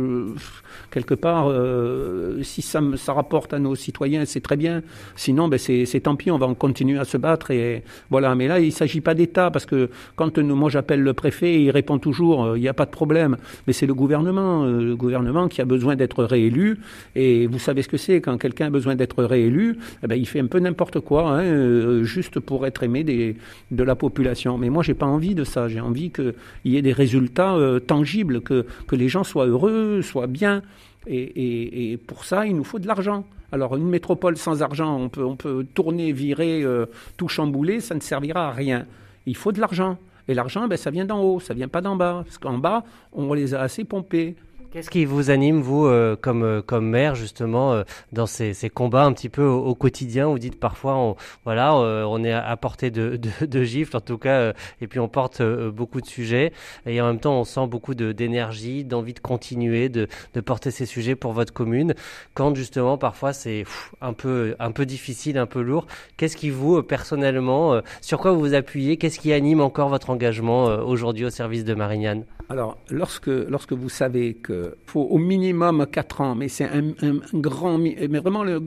quelque 0.90 1.14
part, 1.14 1.48
euh, 1.48 2.42
si 2.42 2.62
ça, 2.62 2.80
ça, 2.96 3.12
rapporte 3.12 3.52
à 3.52 3.58
nos 3.58 3.74
citoyens, 3.74 4.24
c'est 4.24 4.40
très 4.40 4.56
bien. 4.56 4.82
Sinon, 5.14 5.48
ben 5.48 5.58
c'est 5.58 6.00
tant 6.00 6.16
pis, 6.16 6.30
on 6.30 6.38
va 6.38 6.46
continuer 6.56 6.98
à 6.98 7.04
se 7.04 7.16
battre. 7.16 7.50
Et 7.50 7.82
voilà. 8.10 8.34
Mais 8.34 8.48
là, 8.48 8.60
il 8.60 8.66
ne 8.66 8.70
s'agit 8.70 9.00
pas 9.00 9.14
d'État, 9.14 9.50
parce 9.50 9.66
que 9.66 9.90
quand 10.16 10.38
moi 10.38 10.70
j'appelle 10.70 11.02
le 11.02 11.12
préfet, 11.14 11.62
il 11.62 11.70
répond 11.70 11.98
toujours, 11.98 12.44
euh, 12.44 12.58
il 12.58 12.60
n'y 12.60 12.68
a 12.68 12.74
pas 12.74 12.86
de 12.86 12.90
problème. 12.90 13.36
Mais 13.66 13.72
c'est 13.72 13.86
le 13.86 13.94
gouvernement, 13.94 14.64
euh, 14.64 14.82
le 14.82 14.96
gouvernement 14.96 15.48
qui 15.48 15.60
a 15.60 15.64
besoin 15.64 15.96
d'être 15.96 16.24
réélu. 16.24 16.78
Et 17.14 17.46
vous 17.46 17.58
savez 17.58 17.82
ce 17.82 17.88
que 17.88 17.96
c'est 17.96 18.20
quand 18.20 18.36
quelqu'un 18.38 18.66
a 18.66 18.70
besoin 18.70 18.94
d'être 18.94 19.22
réélu, 19.24 19.78
eh 20.02 20.06
ben, 20.06 20.16
il 20.16 20.26
fait 20.26 20.40
un 20.40 20.46
peu 20.46 20.58
n'importe 20.58 21.00
quoi, 21.00 21.30
hein, 21.30 22.02
juste 22.02 22.40
pour 22.40 22.66
être 22.66 22.82
aimé 22.82 23.04
des, 23.04 23.36
de 23.70 23.82
la 23.82 23.94
population. 23.94 24.58
Mais 24.58 24.70
moi, 24.70 24.82
j'ai 24.82 24.94
pas 24.94 25.06
envie 25.06 25.34
de 25.34 25.44
ça. 25.44 25.68
J'ai 25.68 25.80
envie 25.80 26.10
qu'il 26.10 26.34
y 26.64 26.76
ait 26.76 26.82
des 26.82 26.92
résultats 26.92 27.56
tangibles, 27.86 28.40
que, 28.40 28.66
que 28.86 28.96
les 28.96 29.08
gens 29.08 29.24
soient 29.24 29.46
heureux, 29.46 30.02
soient 30.02 30.26
bien. 30.26 30.62
Et, 31.06 31.98
pour 32.06 32.24
ça, 32.24 32.46
il 32.46 32.56
nous 32.56 32.64
faut 32.64 32.78
de 32.78 32.86
l'argent. 32.86 33.24
Alors 33.52 33.76
une 33.76 33.88
métropole 33.88 34.36
sans 34.36 34.62
argent, 34.62 34.96
on 34.96 35.08
peut, 35.08 35.24
on 35.24 35.36
peut 35.36 35.64
tourner, 35.72 36.12
virer, 36.12 36.62
euh, 36.62 36.86
tout 37.16 37.28
chambouler, 37.28 37.80
ça 37.80 37.94
ne 37.94 38.00
servira 38.00 38.48
à 38.48 38.50
rien. 38.50 38.86
Il 39.24 39.36
faut 39.36 39.52
de 39.52 39.60
l'argent. 39.60 39.98
Et 40.28 40.34
l'argent, 40.34 40.66
ben, 40.66 40.76
ça 40.76 40.90
vient 40.90 41.04
d'en 41.04 41.22
haut, 41.22 41.38
ça 41.38 41.54
vient 41.54 41.68
pas 41.68 41.80
d'en 41.80 41.94
bas. 41.94 42.22
Parce 42.24 42.38
qu'en 42.38 42.58
bas, 42.58 42.84
on 43.12 43.32
les 43.32 43.54
a 43.54 43.60
assez 43.60 43.84
pompés. 43.84 44.34
Qu'est-ce 44.72 44.90
qui 44.90 45.04
vous 45.04 45.30
anime, 45.30 45.60
vous, 45.60 45.86
euh, 45.86 46.16
comme, 46.16 46.42
euh, 46.42 46.60
comme 46.60 46.88
maire, 46.88 47.14
justement, 47.14 47.72
euh, 47.72 47.84
dans 48.12 48.26
ces, 48.26 48.52
ces, 48.52 48.68
combats 48.68 49.04
un 49.04 49.12
petit 49.12 49.28
peu 49.28 49.44
au, 49.44 49.74
quotidien? 49.74 50.26
Vous 50.26 50.38
dites 50.38 50.58
parfois, 50.58 50.96
on, 50.96 51.16
voilà, 51.44 51.74
on 51.74 52.24
est 52.24 52.32
à 52.32 52.56
portée 52.56 52.90
de, 52.90 53.16
de, 53.16 53.46
de 53.46 53.62
gifles, 53.62 53.96
en 53.96 54.00
tout 54.00 54.18
cas, 54.18 54.52
et 54.80 54.86
puis 54.86 54.98
on 54.98 55.08
porte 55.08 55.42
beaucoup 55.42 56.00
de 56.00 56.06
sujets, 56.06 56.52
et 56.84 57.00
en 57.00 57.06
même 57.06 57.20
temps, 57.20 57.38
on 57.38 57.44
sent 57.44 57.66
beaucoup 57.68 57.94
d'énergie, 57.94 58.84
d'envie 58.84 59.14
de 59.14 59.20
continuer, 59.20 59.88
de, 59.88 60.08
de, 60.34 60.40
porter 60.40 60.70
ces 60.70 60.86
sujets 60.86 61.14
pour 61.14 61.32
votre 61.32 61.52
commune. 61.52 61.94
Quand, 62.34 62.54
justement, 62.54 62.98
parfois, 62.98 63.32
c'est 63.32 63.64
un 64.00 64.12
peu, 64.12 64.56
un 64.58 64.72
peu 64.72 64.84
difficile, 64.84 65.38
un 65.38 65.46
peu 65.46 65.62
lourd, 65.62 65.86
qu'est-ce 66.16 66.36
qui 66.36 66.50
vous, 66.50 66.82
personnellement, 66.82 67.80
sur 68.00 68.18
quoi 68.18 68.32
vous 68.32 68.40
vous 68.40 68.54
appuyez? 68.54 68.96
Qu'est-ce 68.96 69.20
qui 69.20 69.32
anime 69.32 69.60
encore 69.60 69.88
votre 69.88 70.10
engagement 70.10 70.64
aujourd'hui 70.64 71.24
au 71.24 71.30
service 71.30 71.64
de 71.64 71.74
Marignane? 71.74 72.24
Alors, 72.48 72.78
lorsque, 72.90 73.26
lorsque 73.26 73.72
vous 73.72 73.88
savez 73.88 74.34
que 74.34 74.76
il 74.80 74.90
faut 74.90 75.02
au 75.02 75.18
minimum 75.18 75.86
4 75.90 76.20
ans, 76.20 76.34
mais 76.36 76.48
c'est 76.48 76.64
un, 76.64 76.92
grand, 77.34 77.76
mais 77.76 78.06
vraiment 78.06 78.44
le, 78.44 78.62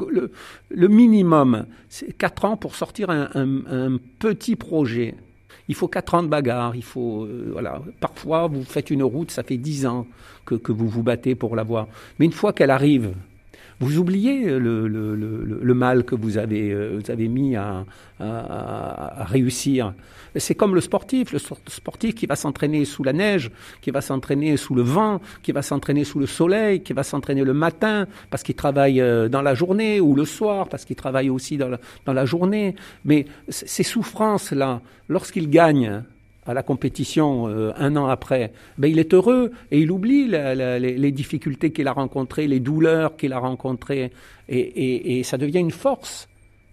le, 0.69 0.87
minimum, 0.89 1.65
c'est 1.87 2.11
4 2.17 2.45
ans 2.45 2.57
pour 2.57 2.75
sortir 2.75 3.09
un, 3.09 3.29
un, 3.33 3.97
petit 4.19 4.57
projet. 4.57 5.15
Il 5.69 5.75
faut 5.75 5.87
4 5.87 6.15
ans 6.15 6.23
de 6.23 6.27
bagarre, 6.27 6.75
il 6.75 6.83
faut, 6.83 7.23
euh, 7.23 7.49
voilà. 7.53 7.81
Parfois, 8.01 8.47
vous 8.47 8.63
faites 8.63 8.89
une 8.89 9.03
route, 9.03 9.31
ça 9.31 9.43
fait 9.43 9.57
10 9.57 9.85
ans 9.85 10.07
que, 10.45 10.55
que 10.55 10.73
vous 10.73 10.89
vous 10.89 11.03
battez 11.03 11.35
pour 11.35 11.55
l'avoir. 11.55 11.87
Mais 12.17 12.25
une 12.25 12.33
fois 12.33 12.51
qu'elle 12.51 12.71
arrive, 12.71 13.13
vous 13.79 13.97
oubliez 13.97 14.59
le, 14.59 15.73
mal 15.73 16.03
que 16.03 16.15
vous 16.15 16.37
avez, 16.37 16.71
euh, 16.71 16.99
mis 17.17 17.55
à 17.55 17.85
réussir. 19.25 19.93
C'est 20.35 20.55
comme 20.55 20.75
le 20.75 20.81
sportif, 20.81 21.31
le 21.31 21.39
sportif 21.39 22.13
qui 22.13 22.25
va 22.25 22.35
s'entraîner 22.35 22.85
sous 22.85 23.03
la 23.03 23.13
neige, 23.13 23.51
qui 23.81 23.89
va 23.91 24.01
s'entraîner 24.01 24.57
sous 24.57 24.75
le 24.75 24.83
vent, 24.83 25.21
qui 25.41 25.51
va 25.51 25.61
s'entraîner 25.61 26.03
sous 26.03 26.19
le 26.19 26.27
soleil, 26.27 26.81
qui 26.81 26.93
va 26.93 27.03
s'entraîner 27.03 27.43
le 27.43 27.53
matin 27.53 28.05
parce 28.29 28.43
qu'il 28.43 28.55
travaille 28.55 29.01
euh, 29.01 29.27
dans 29.27 29.41
la 29.41 29.55
journée 29.55 29.99
ou 29.99 30.13
le 30.15 30.25
soir 30.25 30.69
parce 30.69 30.85
qu'il 30.85 30.95
travaille 30.95 31.29
aussi 31.29 31.57
dans 31.57 31.69
la, 31.69 31.79
dans 32.05 32.13
la 32.13 32.25
journée. 32.25 32.75
Mais 33.05 33.25
ces 33.49 33.83
souffrances-là, 33.83 34.81
lorsqu'il 35.07 35.49
gagne, 35.49 36.03
à 36.49 36.53
la 36.55 36.63
compétition 36.63 37.47
euh, 37.47 37.71
un 37.77 37.95
an 37.95 38.07
après, 38.07 38.51
ben, 38.79 38.87
il 38.87 38.97
est 38.97 39.13
heureux 39.13 39.51
et 39.69 39.79
il 39.79 39.91
oublie 39.91 40.27
les, 40.27 41.11
difficultés 41.11 41.71
qu'il 41.71 41.87
a 41.87 41.91
rencontrées, 41.91 42.47
les 42.47 42.59
douleurs 42.59 43.17
qu'il 43.17 43.33
a 43.33 43.39
rencontrées, 43.39 44.11
et, 44.47 45.21
ça 45.23 45.37
devient 45.37 45.59
une 45.59 45.69
force. 45.69 46.27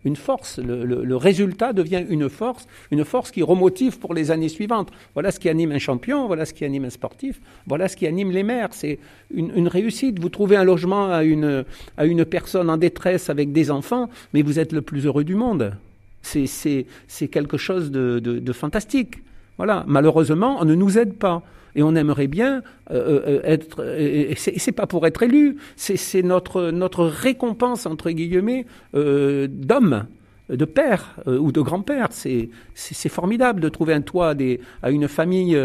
Une 0.07 0.17
force. 0.17 0.59
Le, 0.59 1.17
résultat 1.17 1.75
devient 1.75 2.03
une 2.09 2.31
force, 2.31 2.67
une 2.91 3.05
force 3.05 3.31
qui 3.31 3.43
remotive 3.43 3.99
pour 3.99 4.15
les 4.15 4.31
années 4.31 4.49
suivantes. 4.49 4.91
Voilà 5.13 5.31
ce 5.31 5.39
qui 5.39 5.51
anime 5.51 5.73
un 5.73 5.79
champion, 5.79 6.27
voilà 6.27 6.47
ce 6.47 6.55
qui 6.55 6.65
anime 6.65 6.87
un 6.87 6.91
sportif, 6.91 7.39
voilà 7.67 7.89
ce 7.89 7.97
qui 7.97 8.07
anime 8.07 8.31
les 8.31 8.45
maires. 8.45 8.69
C'est 8.71 8.99
une, 9.35 9.69
réussite. 9.69 10.21
Vous 10.21 10.31
trouvez 10.31 10.57
un 10.57 10.65
logement 10.65 11.13
à 11.13 11.23
une, 11.23 11.65
à 11.99 12.07
une 12.07 12.25
personne 12.25 12.71
en 12.71 12.79
détresse 12.79 13.29
avec 13.29 13.53
des 13.53 13.71
enfants, 13.71 14.09
mais 14.33 14.41
vous 14.41 14.59
êtes 14.59 14.73
le 14.73 14.81
plus 14.81 15.05
heureux 15.05 15.25
du 15.25 15.35
monde. 15.35 15.75
C'est 16.23 17.29
quelque 17.31 17.59
chose 17.59 17.91
de 17.91 18.53
fantastique. 18.53 19.17
Voilà. 19.57 19.85
Malheureusement, 19.87 20.59
on 20.61 20.65
ne 20.65 20.75
nous 20.75 20.99
aide 20.99 21.15
pas. 21.15 21.43
Et 21.77 21.83
on 21.83 21.95
aimerait 21.95 22.27
bien 22.27 22.63
euh, 22.91 23.21
euh, 23.27 23.41
être. 23.45 23.85
Et 23.99 24.35
c'est 24.37 24.73
pas 24.73 24.87
pour 24.87 25.07
être 25.07 25.23
élu, 25.23 25.59
c'est 25.77 26.23
notre 26.23 26.71
notre 26.71 27.05
récompense 27.05 27.85
entre 27.85 28.11
guillemets 28.11 28.65
euh, 28.95 29.47
d'homme, 29.51 30.07
de 30.49 30.65
père 30.65 31.17
ou 31.27 31.53
de 31.53 31.61
grand-père. 31.61 32.09
C'est 32.13 33.09
formidable 33.11 33.61
de 33.61 33.69
trouver 33.69 33.93
un 33.93 34.01
toit 34.01 34.35
des, 34.35 34.61
à 34.83 34.91
une 34.91 35.07
famille 35.07 35.59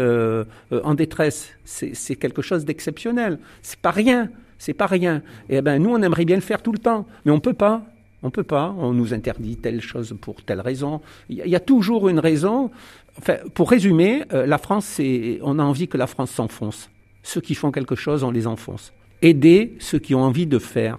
en 0.70 0.94
détresse. 0.94 1.48
C'est 1.64 2.16
quelque 2.16 2.42
chose 2.42 2.66
d'exceptionnel. 2.66 3.38
C'est 3.62 3.80
pas 3.80 3.90
rien. 3.90 4.28
C'est 4.58 4.74
pas 4.74 4.86
rien. 4.86 5.22
Et 5.48 5.56
eh 5.56 5.62
ben 5.62 5.82
nous, 5.82 5.90
on 5.90 6.02
aimerait 6.02 6.26
bien 6.26 6.36
le 6.36 6.42
faire 6.42 6.62
tout 6.62 6.72
le 6.72 6.78
temps, 6.78 7.06
mais 7.24 7.32
on 7.32 7.40
peut 7.40 7.54
pas. 7.54 7.84
On 8.22 8.30
peut 8.30 8.44
pas. 8.44 8.74
On 8.78 8.92
nous 8.92 9.12
interdit 9.14 9.56
telle 9.56 9.80
chose 9.80 10.14
pour 10.20 10.42
telle 10.42 10.60
raison. 10.60 11.00
Il 11.28 11.38
y, 11.38 11.56
a 11.56 11.60
toujours 11.60 12.08
une 12.08 12.20
raison. 12.20 12.70
Enfin, 13.18 13.36
pour 13.54 13.70
résumer, 13.70 14.24
euh, 14.32 14.46
la 14.46 14.58
France, 14.58 15.00
on 15.42 15.58
a 15.58 15.62
envie 15.62 15.88
que 15.88 15.98
la 15.98 16.06
France 16.06 16.30
s'enfonce. 16.30 16.90
Ceux 17.22 17.40
qui 17.40 17.54
font 17.54 17.70
quelque 17.70 17.94
chose, 17.94 18.24
on 18.24 18.30
les 18.30 18.46
enfonce. 18.46 18.92
Aider 19.20 19.74
ceux 19.78 19.98
qui 19.98 20.14
ont 20.14 20.22
envie 20.22 20.46
de 20.46 20.58
faire. 20.58 20.98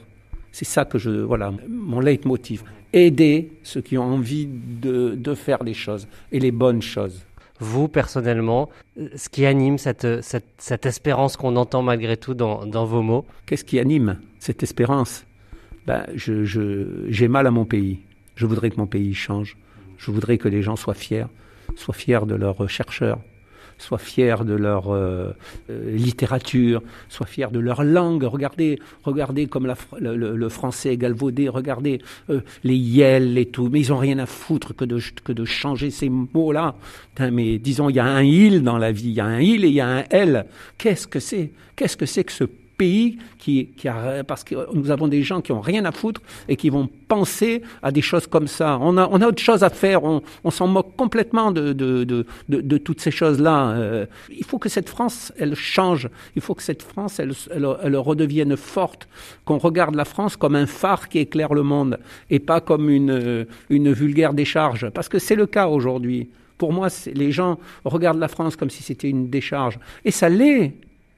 C'est 0.51 0.65
ça 0.65 0.85
que 0.85 0.97
je, 0.97 1.09
voilà, 1.09 1.51
mon 1.67 1.99
leitmotiv. 1.99 2.63
Aider 2.93 3.51
ceux 3.63 3.81
qui 3.81 3.97
ont 3.97 4.03
envie 4.03 4.47
de, 4.47 5.15
de 5.15 5.33
faire 5.33 5.63
les 5.63 5.73
choses 5.73 6.07
et 6.31 6.39
les 6.39 6.51
bonnes 6.51 6.81
choses 6.81 7.25
vous 7.59 7.87
personnellement, 7.87 8.69
ce 9.15 9.29
qui 9.29 9.45
anime 9.45 9.77
cette, 9.77 10.21
cette, 10.21 10.47
cette 10.57 10.85
espérance 10.85 11.37
qu'on 11.37 11.55
entend 11.55 11.81
malgré 11.81 12.17
tout 12.17 12.33
dans, 12.33 12.65
dans 12.65 12.85
vos 12.85 13.01
mots? 13.01 13.25
Qu'est-ce 13.45 13.63
qui 13.63 13.79
anime 13.79 14.19
cette 14.39 14.63
espérance? 14.63 15.25
Ben, 15.87 16.05
je, 16.15 16.43
je, 16.43 17.05
J'ai 17.07 17.27
mal 17.27 17.47
à 17.47 17.51
mon 17.51 17.65
pays. 17.65 17.99
Je 18.35 18.45
voudrais 18.45 18.69
que 18.69 18.77
mon 18.77 18.87
pays 18.87 19.13
change. 19.13 19.57
Je 19.97 20.11
voudrais 20.11 20.37
que 20.37 20.47
les 20.47 20.61
gens 20.61 20.75
soient 20.75 20.93
fiers 20.93 21.25
soient 21.75 21.93
fiers 21.93 22.25
de 22.25 22.35
leurs 22.35 22.69
chercheurs, 22.69 23.19
soient 23.77 23.97
fiers 23.97 24.43
de 24.45 24.53
leur 24.53 24.89
euh, 24.89 25.31
euh, 25.69 25.95
littérature, 25.95 26.81
soient 27.09 27.25
fiers 27.25 27.51
de 27.51 27.59
leur 27.59 27.83
langue. 27.83 28.23
Regardez, 28.23 28.79
regardez 29.03 29.47
comme 29.47 29.73
le, 29.99 30.49
français 30.49 30.93
est 30.93 30.97
galvaudé, 30.97 31.49
regardez 31.49 32.01
euh, 32.29 32.41
les 32.63 32.75
yel 32.75 33.37
et 33.37 33.45
tout, 33.45 33.69
mais 33.71 33.79
ils 33.79 33.93
ont 33.93 33.97
rien 33.97 34.19
à 34.19 34.25
foutre 34.25 34.75
que 34.75 34.85
de, 34.85 34.99
que 35.23 35.31
de 35.31 35.45
changer 35.45 35.91
ces 35.91 36.09
mots-là. 36.09 36.75
Mais 37.31 37.57
disons, 37.57 37.89
il 37.89 37.95
y 37.95 37.99
a 37.99 38.05
un 38.05 38.23
il 38.23 38.63
dans 38.63 38.77
la 38.77 38.91
vie, 38.91 39.09
il 39.09 39.13
y 39.13 39.19
a 39.19 39.25
un 39.25 39.39
il 39.39 39.65
et 39.65 39.67
il 39.67 39.73
y 39.73 39.81
a 39.81 39.87
un 39.87 40.03
elle. 40.09 40.45
Qu'est-ce 40.77 41.07
que 41.07 41.19
c'est? 41.19 41.51
Qu'est-ce 41.75 41.97
que 41.97 42.05
c'est 42.05 42.23
que 42.23 42.31
ce 42.31 42.45
pays 42.77 43.17
qui, 43.37 43.69
a, 43.87 44.23
parce 44.23 44.43
que 44.43 44.55
nous 44.73 44.89
avons 44.89 45.07
des 45.07 45.21
gens 45.21 45.41
qui 45.41 45.51
ont 45.51 45.61
rien 45.61 45.85
à 45.85 45.91
foutre 45.91 46.21
et 46.47 46.55
qui 46.55 46.69
vont 46.69 46.89
penser 47.07 47.61
à 47.81 47.91
des 47.91 48.01
choses 48.01 48.27
comme 48.27 48.47
ça. 48.47 48.77
On 48.81 48.97
a, 48.97 49.07
on 49.11 49.21
a 49.21 49.27
autre 49.27 49.41
chose 49.41 49.63
à 49.63 49.69
faire. 49.69 50.03
On, 50.03 50.21
on 50.43 50.51
s'en 50.51 50.67
moque 50.67 50.95
complètement 50.95 51.51
de, 51.51 51.73
de, 51.73 52.25
de 52.49 52.77
toutes 52.77 53.01
ces 53.01 53.11
choses-là. 53.11 53.69
Euh, 53.71 54.05
il 54.29 54.45
faut 54.45 54.59
que 54.59 54.69
cette 54.69 54.89
France, 54.89 55.33
elle 55.37 55.55
change. 55.55 56.09
Il 56.35 56.41
faut 56.41 56.55
que 56.55 56.63
cette 56.63 56.83
France, 56.83 57.19
elle, 57.19 57.33
elle, 57.51 57.67
elle 57.83 57.95
redevienne 57.97 58.55
forte. 58.55 59.07
Qu'on 59.45 59.57
regarde 59.57 59.95
la 59.95 60.05
France 60.05 60.35
comme 60.37 60.55
un 60.55 60.65
phare 60.65 61.09
qui 61.09 61.19
éclaire 61.19 61.53
le 61.53 61.63
monde 61.63 61.99
et 62.29 62.39
pas 62.39 62.61
comme 62.61 62.89
une, 62.89 63.45
une 63.69 63.91
vulgaire 63.91 64.33
décharge. 64.33 64.89
Parce 64.89 65.09
que 65.09 65.19
c'est 65.19 65.35
le 65.35 65.45
cas 65.45 65.67
aujourd'hui. 65.67 66.29
Pour 66.57 66.71
moi, 66.71 66.87
les 67.13 67.31
gens 67.31 67.59
regardent 67.83 68.19
la 68.19 68.27
France 68.27 68.55
comme 68.55 68.69
si 68.69 68.83
c'était 68.83 69.09
une 69.09 69.29
décharge. 69.29 69.79
Et 70.05 70.11
ça 70.11 70.29
l'est. 70.29 70.73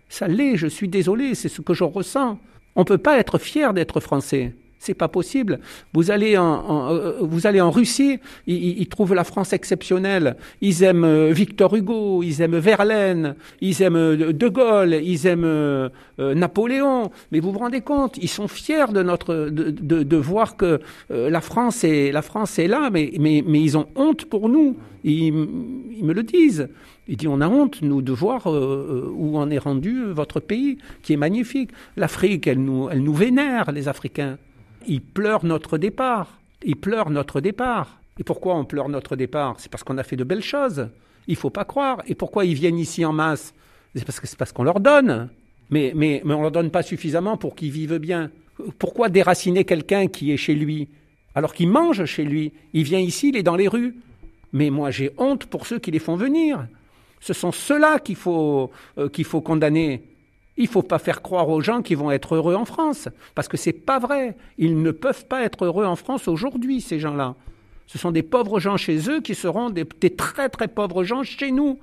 Ça 0.09 0.27
l'est, 0.27 0.57
je 0.57 0.67
suis 0.67 0.87
désolé, 0.87 1.35
c'est 1.35 1.49
ce 1.49 1.61
que 1.61 1.73
je 1.73 1.83
ressens. 1.83 2.39
On 2.75 2.81
ne 2.81 2.85
peut 2.85 2.97
pas 2.97 3.17
être 3.17 3.37
fier 3.37 3.73
d'être 3.73 3.99
français. 3.99 4.53
C'est 4.85 4.93
pas 4.93 5.07
possible. 5.07 5.59
Vous 5.93 6.11
allez 6.11 6.37
en, 6.37 6.91
euh, 6.91 7.13
vous 7.21 7.47
allez 7.47 7.59
en 7.59 7.71
Russie, 7.71 8.19
ils, 8.45 8.87
trouvent 8.87 9.15
la 9.15 9.23
France 9.23 9.51
exceptionnelle. 9.51 10.35
Ils 10.61 10.83
aiment 10.83 11.05
euh, 11.05 11.31
Victor 11.31 11.75
Hugo, 11.75 12.21
ils 12.21 12.41
aiment 12.41 12.59
Verlaine, 12.59 13.35
ils 13.61 13.81
aiment 13.81 13.95
euh, 13.95 14.31
De 14.31 14.47
Gaulle, 14.47 14.93
ils 14.93 15.25
aiment 15.25 15.89
Napoléon. 16.19 17.09
Mais 17.31 17.39
vous 17.39 17.51
vous 17.51 17.57
rendez 17.57 17.81
compte, 17.81 18.17
ils 18.21 18.29
sont 18.29 18.47
fiers 18.47 18.91
de 18.93 19.01
notre 19.01 19.49
de, 19.49 20.17
voir 20.17 20.55
que 20.55 20.79
la 21.09 21.41
France 21.41 21.83
est 21.83 22.11
la 22.11 22.21
France 22.21 22.59
est 22.59 22.67
là, 22.67 22.91
mais 22.91 23.11
mais 23.17 23.61
ils 23.61 23.77
ont 23.77 23.87
honte 23.95 24.25
pour 24.25 24.49
nous. 24.49 24.77
Ils 25.03 25.33
me 25.33 26.13
le 26.13 26.21
disent. 26.21 26.69
Il 27.07 27.17
dit 27.17 27.27
on 27.27 27.41
a 27.41 27.47
honte 27.47 27.81
nous 27.81 28.01
de 28.01 28.11
voir 28.11 28.51
euh, 28.51 29.11
où 29.15 29.37
en 29.37 29.49
est 29.49 29.57
rendu 29.57 30.05
votre 30.05 30.39
pays 30.39 30.77
qui 31.03 31.13
est 31.13 31.17
magnifique. 31.17 31.71
L'Afrique, 31.97 32.47
elle 32.47 32.63
nous 32.63 33.13
vénère 33.13 33.71
les 33.71 33.87
Africains. 33.87 34.37
Ils 34.87 35.01
pleurent 35.01 35.45
notre 35.45 35.77
départ. 35.77 36.39
Ils 36.63 36.75
pleurent 36.75 37.09
notre 37.09 37.41
départ. 37.41 37.99
Et 38.19 38.23
pourquoi 38.23 38.55
on 38.55 38.65
pleure 38.65 38.89
notre 38.89 39.15
départ? 39.15 39.55
C'est 39.59 39.69
parce 39.69 39.83
qu'on 39.83 39.97
a 39.97 40.03
fait 40.03 40.15
de 40.15 40.23
belles 40.23 40.43
choses. 40.43 40.89
Il 41.27 41.35
faut 41.35 41.49
pas 41.49 41.65
croire. 41.65 42.01
Et 42.07 42.15
pourquoi 42.15 42.45
ils 42.45 42.53
viennent 42.53 42.79
ici 42.79 43.03
en 43.03 43.13
masse? 43.13 43.53
C'est 43.93 44.05
parce 44.05 44.19
que 44.19 44.27
c'est 44.27 44.53
qu'on 44.53 44.63
leur 44.63 44.79
donne. 44.79 45.29
Mais, 45.69 45.91
mais, 45.95 46.21
mais 46.23 46.33
on 46.33 46.41
leur 46.41 46.51
donne 46.51 46.71
pas 46.71 46.83
suffisamment 46.83 47.37
pour 47.37 47.55
qu'ils 47.55 47.71
vivent 47.71 47.97
bien. 47.97 48.31
Pourquoi 48.79 49.09
déraciner 49.09 49.65
quelqu'un 49.65 50.07
qui 50.07 50.31
est 50.31 50.37
chez 50.37 50.55
lui? 50.55 50.87
Alors 51.33 51.53
qu'il 51.53 51.69
mange 51.69 52.05
chez 52.05 52.23
lui 52.23 52.53
Il 52.73 52.83
vient 52.83 52.99
ici, 52.99 53.29
il 53.29 53.37
est 53.37 53.43
dans 53.43 53.55
les 53.55 53.67
rues. 53.67 53.95
Mais 54.53 54.69
moi, 54.69 54.91
j'ai 54.91 55.11
honte 55.17 55.45
pour 55.45 55.67
ceux 55.67 55.79
qui 55.79 55.91
les 55.91 55.99
font 55.99 56.15
venir. 56.15 56.67
Ce 57.25 57.33
sont 57.33 57.51
ceux-là 57.51 57.97
qu'il 57.97 58.17
faut, 58.17 58.69
euh, 58.99 59.09
condamner. 59.43 60.03
Il 60.57 60.65
ne 60.65 60.69
faut 60.69 60.83
pas 60.83 60.99
faire 60.99 61.23
croire 61.23 61.49
aux 61.49 61.59
gens 61.59 61.81
qu'ils 61.81 61.97
vont 61.97 62.11
être 62.11 62.35
heureux 62.35 62.53
en 62.53 62.65
France, 62.65 63.09
parce 63.33 63.47
que 63.47 63.57
c'est 63.57 63.73
pas 63.73 63.97
vrai. 63.97 64.37
Ils 64.59 64.79
ne 64.79 64.91
peuvent 64.91 65.25
pas 65.25 65.41
être 65.41 65.65
heureux 65.65 65.85
en 65.85 65.95
France 65.95 66.27
aujourd'hui, 66.27 66.81
ces 66.81 66.99
gens-là. 66.99 67.33
Ce 67.87 67.97
sont 67.97 68.11
des 68.11 68.21
pauvres 68.21 68.59
gens 68.59 68.77
chez 68.77 69.09
eux 69.09 69.21
qui 69.21 69.33
seront 69.33 69.71
des, 69.71 69.85
très 70.15 70.49
très 70.49 70.67
pauvres 70.67 71.03
gens 71.03 71.23
chez 71.23 71.49
nous. 71.51 71.79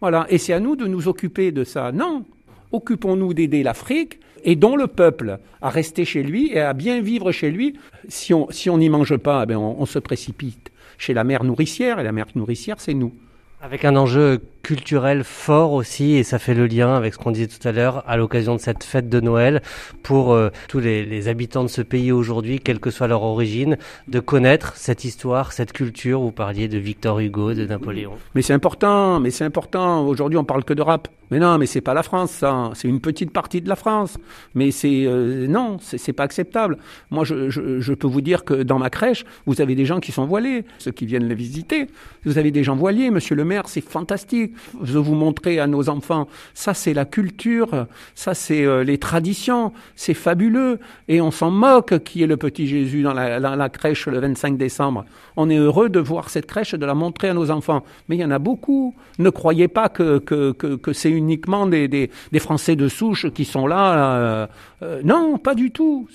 Voilà. 0.00 0.26
Et 0.28 0.38
c'est 0.38 0.52
à 0.52 0.60
nous 0.60 0.76
de 0.76 0.86
nous 0.86 1.08
occuper 1.08 1.50
de 1.50 1.64
ça. 1.64 1.90
Non. 1.90 2.24
Occupons-nous 2.70 3.34
d'aider 3.34 3.64
l'Afrique, 3.64 4.20
aidons 4.44 4.76
le 4.76 4.86
peuple 4.86 5.40
à 5.60 5.70
rester 5.70 6.04
chez 6.04 6.22
lui 6.22 6.52
et 6.52 6.60
à 6.60 6.72
bien 6.72 7.00
vivre 7.00 7.32
chez 7.32 7.50
lui. 7.50 7.76
Si 8.08 8.32
on 8.32 8.78
n'y 8.78 8.90
mange 8.90 9.16
pas, 9.16 9.44
eh 9.48 9.56
on, 9.56 9.82
on 9.82 9.86
se 9.86 9.98
précipite 9.98 10.70
chez 10.98 11.14
la 11.14 11.24
mère 11.24 11.42
nourricière, 11.42 11.98
et 11.98 12.04
la 12.04 12.12
mère 12.12 12.26
nourricière, 12.36 12.76
c'est 12.78 12.94
nous. 12.94 13.12
Avec 13.60 13.84
un 13.84 13.96
enjeu 13.96 14.40
culturel 14.68 15.24
fort 15.24 15.72
aussi, 15.72 16.16
et 16.16 16.22
ça 16.22 16.38
fait 16.38 16.52
le 16.52 16.66
lien 16.66 16.94
avec 16.94 17.14
ce 17.14 17.18
qu'on 17.18 17.30
disait 17.30 17.46
tout 17.46 17.66
à 17.66 17.72
l'heure, 17.72 18.04
à 18.06 18.18
l'occasion 18.18 18.54
de 18.54 18.60
cette 18.60 18.84
fête 18.84 19.08
de 19.08 19.18
Noël, 19.18 19.62
pour 20.02 20.34
euh, 20.34 20.50
tous 20.68 20.78
les, 20.78 21.26
habitants 21.26 21.62
de 21.62 21.68
ce 21.68 21.80
pays 21.80 22.12
aujourd'hui, 22.12 22.60
quelle 22.60 22.78
que 22.78 22.90
soit 22.90 23.06
leur 23.06 23.22
origine, 23.22 23.78
de 24.08 24.20
connaître 24.20 24.76
cette 24.76 25.06
histoire, 25.06 25.52
cette 25.52 25.72
culture. 25.72 26.20
Vous 26.20 26.32
parliez 26.32 26.68
de 26.68 26.76
Victor 26.76 27.18
Hugo, 27.18 27.54
de 27.54 27.64
Napoléon. 27.64 28.12
Mais 28.34 28.42
c'est 28.42 28.52
important, 28.52 29.20
mais 29.20 29.30
c'est 29.30 29.44
important. 29.44 30.06
Aujourd'hui, 30.06 30.38
on 30.38 30.44
parle 30.44 30.64
que 30.64 30.74
de 30.74 30.82
rap. 30.82 31.08
Mais 31.30 31.38
non, 31.38 31.58
mais 31.58 31.66
c'est 31.66 31.80
pas 31.80 31.94
la 31.94 32.02
France, 32.02 32.30
ça. 32.30 32.70
C'est 32.74 32.88
une 32.88 33.00
petite 33.00 33.32
partie 33.32 33.60
de 33.60 33.68
la 33.68 33.76
France. 33.76 34.18
Mais 34.54 34.70
c'est 34.70 35.04
euh, 35.06 35.46
non, 35.46 35.78
c'est 35.80 36.12
pas 36.12 36.22
acceptable. 36.24 36.78
Moi, 37.10 37.24
je, 37.24 37.92
peux 37.92 38.06
vous 38.06 38.20
dire 38.20 38.44
que 38.44 38.62
dans 38.62 38.78
ma 38.78 38.90
crèche, 38.90 39.24
vous 39.46 39.60
avez 39.60 39.74
des 39.74 39.84
gens 39.84 40.00
qui 40.00 40.12
sont 40.12 40.26
voilés, 40.26 40.64
ceux 40.78 40.90
qui 40.90 41.06
viennent 41.06 41.28
les 41.28 41.34
visiter. 41.34 41.86
Vous 42.24 42.38
avez 42.38 42.50
des 42.50 42.64
gens 42.64 42.76
voilés, 42.76 43.10
Monsieur 43.10 43.34
le 43.34 43.44
Maire, 43.44 43.64
c'est 43.66 43.82
fantastique. 43.82 44.52
Je 44.82 44.98
vous 44.98 45.14
montrer 45.14 45.58
à 45.60 45.66
nos 45.66 45.88
enfants, 45.88 46.28
ça 46.54 46.74
c'est 46.74 46.94
la 46.94 47.04
culture, 47.04 47.86
ça 48.14 48.34
c'est 48.34 48.64
euh, 48.64 48.84
les 48.84 48.98
traditions, 48.98 49.72
c'est 49.96 50.14
fabuleux. 50.14 50.78
Et 51.08 51.20
on 51.20 51.30
s'en 51.30 51.50
moque 51.50 52.02
qui 52.04 52.22
est 52.22 52.26
le 52.26 52.36
petit 52.36 52.66
Jésus 52.66 53.02
dans 53.02 53.14
la, 53.14 53.38
la, 53.38 53.68
crèche 53.68 54.06
le 54.06 54.18
25 54.18 54.56
décembre. 54.56 55.04
On 55.36 55.50
est 55.50 55.56
heureux 55.56 55.88
de 55.88 56.00
voir 56.00 56.30
cette 56.30 56.46
crèche, 56.46 56.74
de 56.74 56.86
la 56.86 56.94
montrer 56.94 57.28
à 57.28 57.34
nos 57.34 57.50
enfants. 57.50 57.84
Mais 58.08 58.16
il 58.16 58.20
y 58.20 58.24
en 58.24 58.30
a 58.30 58.38
beaucoup. 58.38 58.94
Ne 59.18 59.30
croyez 59.30 59.68
pas 59.68 59.88
que 59.88 60.18
que, 60.18 60.52
que, 60.52 60.92
c'est 60.92 61.10
uniquement 61.10 61.66
des, 61.66 61.88
des, 61.88 62.10
des, 62.32 62.38
Français 62.38 62.76
de 62.76 62.88
souche 62.88 63.30
qui 63.30 63.44
sont 63.44 63.66
là. 63.66 64.16
Euh, 64.18 64.46
euh, 64.82 65.00
non, 65.04 65.38
pas 65.38 65.54
du 65.54 65.70
tout. 65.70 66.08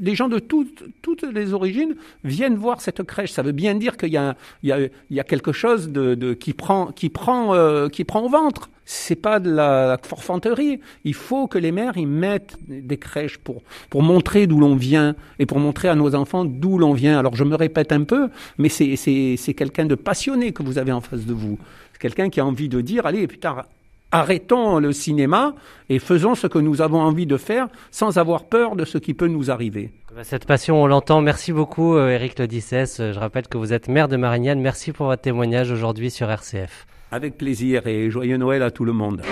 Les 0.00 0.14
gens 0.14 0.28
de 0.28 0.38
toutes, 0.38 0.84
toutes 1.02 1.22
les 1.22 1.52
origines 1.52 1.94
viennent 2.24 2.56
voir 2.56 2.80
cette 2.80 3.02
crèche. 3.02 3.32
Ça 3.32 3.42
veut 3.42 3.52
bien 3.52 3.74
dire 3.74 3.96
qu'il 3.96 4.10
y 4.10 4.16
a, 4.16 4.36
il 4.62 4.70
y 4.70 4.72
a, 4.72 4.80
il 4.80 5.16
y 5.16 5.20
a 5.20 5.24
quelque 5.24 5.52
chose 5.52 5.90
de, 5.90 6.14
de 6.14 6.34
qui 6.34 6.52
prend, 6.52 6.86
qui 6.86 7.08
prend, 7.08 7.54
euh, 7.76 7.88
qui 7.88 8.04
prend 8.04 8.22
au 8.22 8.28
ventre. 8.28 8.70
C'est 8.84 9.16
pas 9.16 9.40
de 9.40 9.50
la 9.50 9.98
forfanterie. 10.02 10.80
Il 11.04 11.14
faut 11.14 11.46
que 11.48 11.58
les 11.58 11.72
maires 11.72 11.96
y 11.96 12.06
mettent 12.06 12.56
des 12.68 12.96
crèches 12.96 13.38
pour 13.38 13.62
pour 13.90 14.02
montrer 14.02 14.46
d'où 14.46 14.60
l'on 14.60 14.76
vient 14.76 15.14
et 15.38 15.46
pour 15.46 15.58
montrer 15.58 15.88
à 15.88 15.94
nos 15.94 16.14
enfants 16.14 16.44
d'où 16.44 16.78
l'on 16.78 16.92
vient. 16.92 17.18
Alors 17.18 17.34
je 17.34 17.44
me 17.44 17.56
répète 17.56 17.92
un 17.92 18.04
peu, 18.04 18.28
mais 18.58 18.68
c'est 18.68 18.96
c'est 18.96 19.36
c'est 19.36 19.54
quelqu'un 19.54 19.86
de 19.86 19.94
passionné 19.96 20.52
que 20.52 20.62
vous 20.62 20.78
avez 20.78 20.92
en 20.92 21.00
face 21.00 21.24
de 21.26 21.34
vous. 21.34 21.58
C'est 21.92 22.00
quelqu'un 22.00 22.30
qui 22.30 22.40
a 22.40 22.46
envie 22.46 22.68
de 22.68 22.80
dire 22.80 23.06
allez 23.06 23.26
putain 23.26 23.64
arrêtons 24.12 24.78
le 24.78 24.92
cinéma 24.92 25.54
et 25.88 25.98
faisons 25.98 26.34
ce 26.34 26.46
que 26.46 26.58
nous 26.58 26.80
avons 26.80 27.00
envie 27.00 27.26
de 27.26 27.36
faire 27.36 27.66
sans 27.90 28.18
avoir 28.18 28.44
peur 28.44 28.76
de 28.76 28.84
ce 28.84 28.98
qui 28.98 29.14
peut 29.14 29.26
nous 29.26 29.50
arriver. 29.50 29.90
Cette 30.22 30.46
passion, 30.46 30.82
on 30.82 30.86
l'entend. 30.86 31.20
Merci 31.20 31.52
beaucoup, 31.52 31.98
Eric 31.98 32.38
Lodissès. 32.38 32.96
Je 32.98 33.18
rappelle 33.18 33.48
que 33.48 33.58
vous 33.58 33.72
êtes 33.72 33.88
maire 33.88 34.08
de 34.08 34.16
Marignane. 34.16 34.60
Merci 34.60 34.92
pour 34.92 35.06
votre 35.06 35.22
témoignage 35.22 35.70
aujourd'hui 35.70 36.10
sur 36.10 36.30
RCF. 36.30 36.86
Avec 37.12 37.38
plaisir 37.38 37.86
et 37.86 38.10
joyeux 38.10 38.36
Noël 38.36 38.62
à 38.62 38.72
tout 38.72 38.84
le 38.84 38.92
monde. 38.92 39.22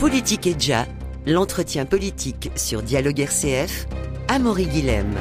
Politique 0.00 0.48
et 0.48 0.54
déjà, 0.54 0.86
l'entretien 1.26 1.86
politique 1.86 2.50
sur 2.56 2.82
Dialogue 2.82 3.20
RCF, 3.20 3.86
Amaury 4.26 4.66
Guilhem. 4.66 5.14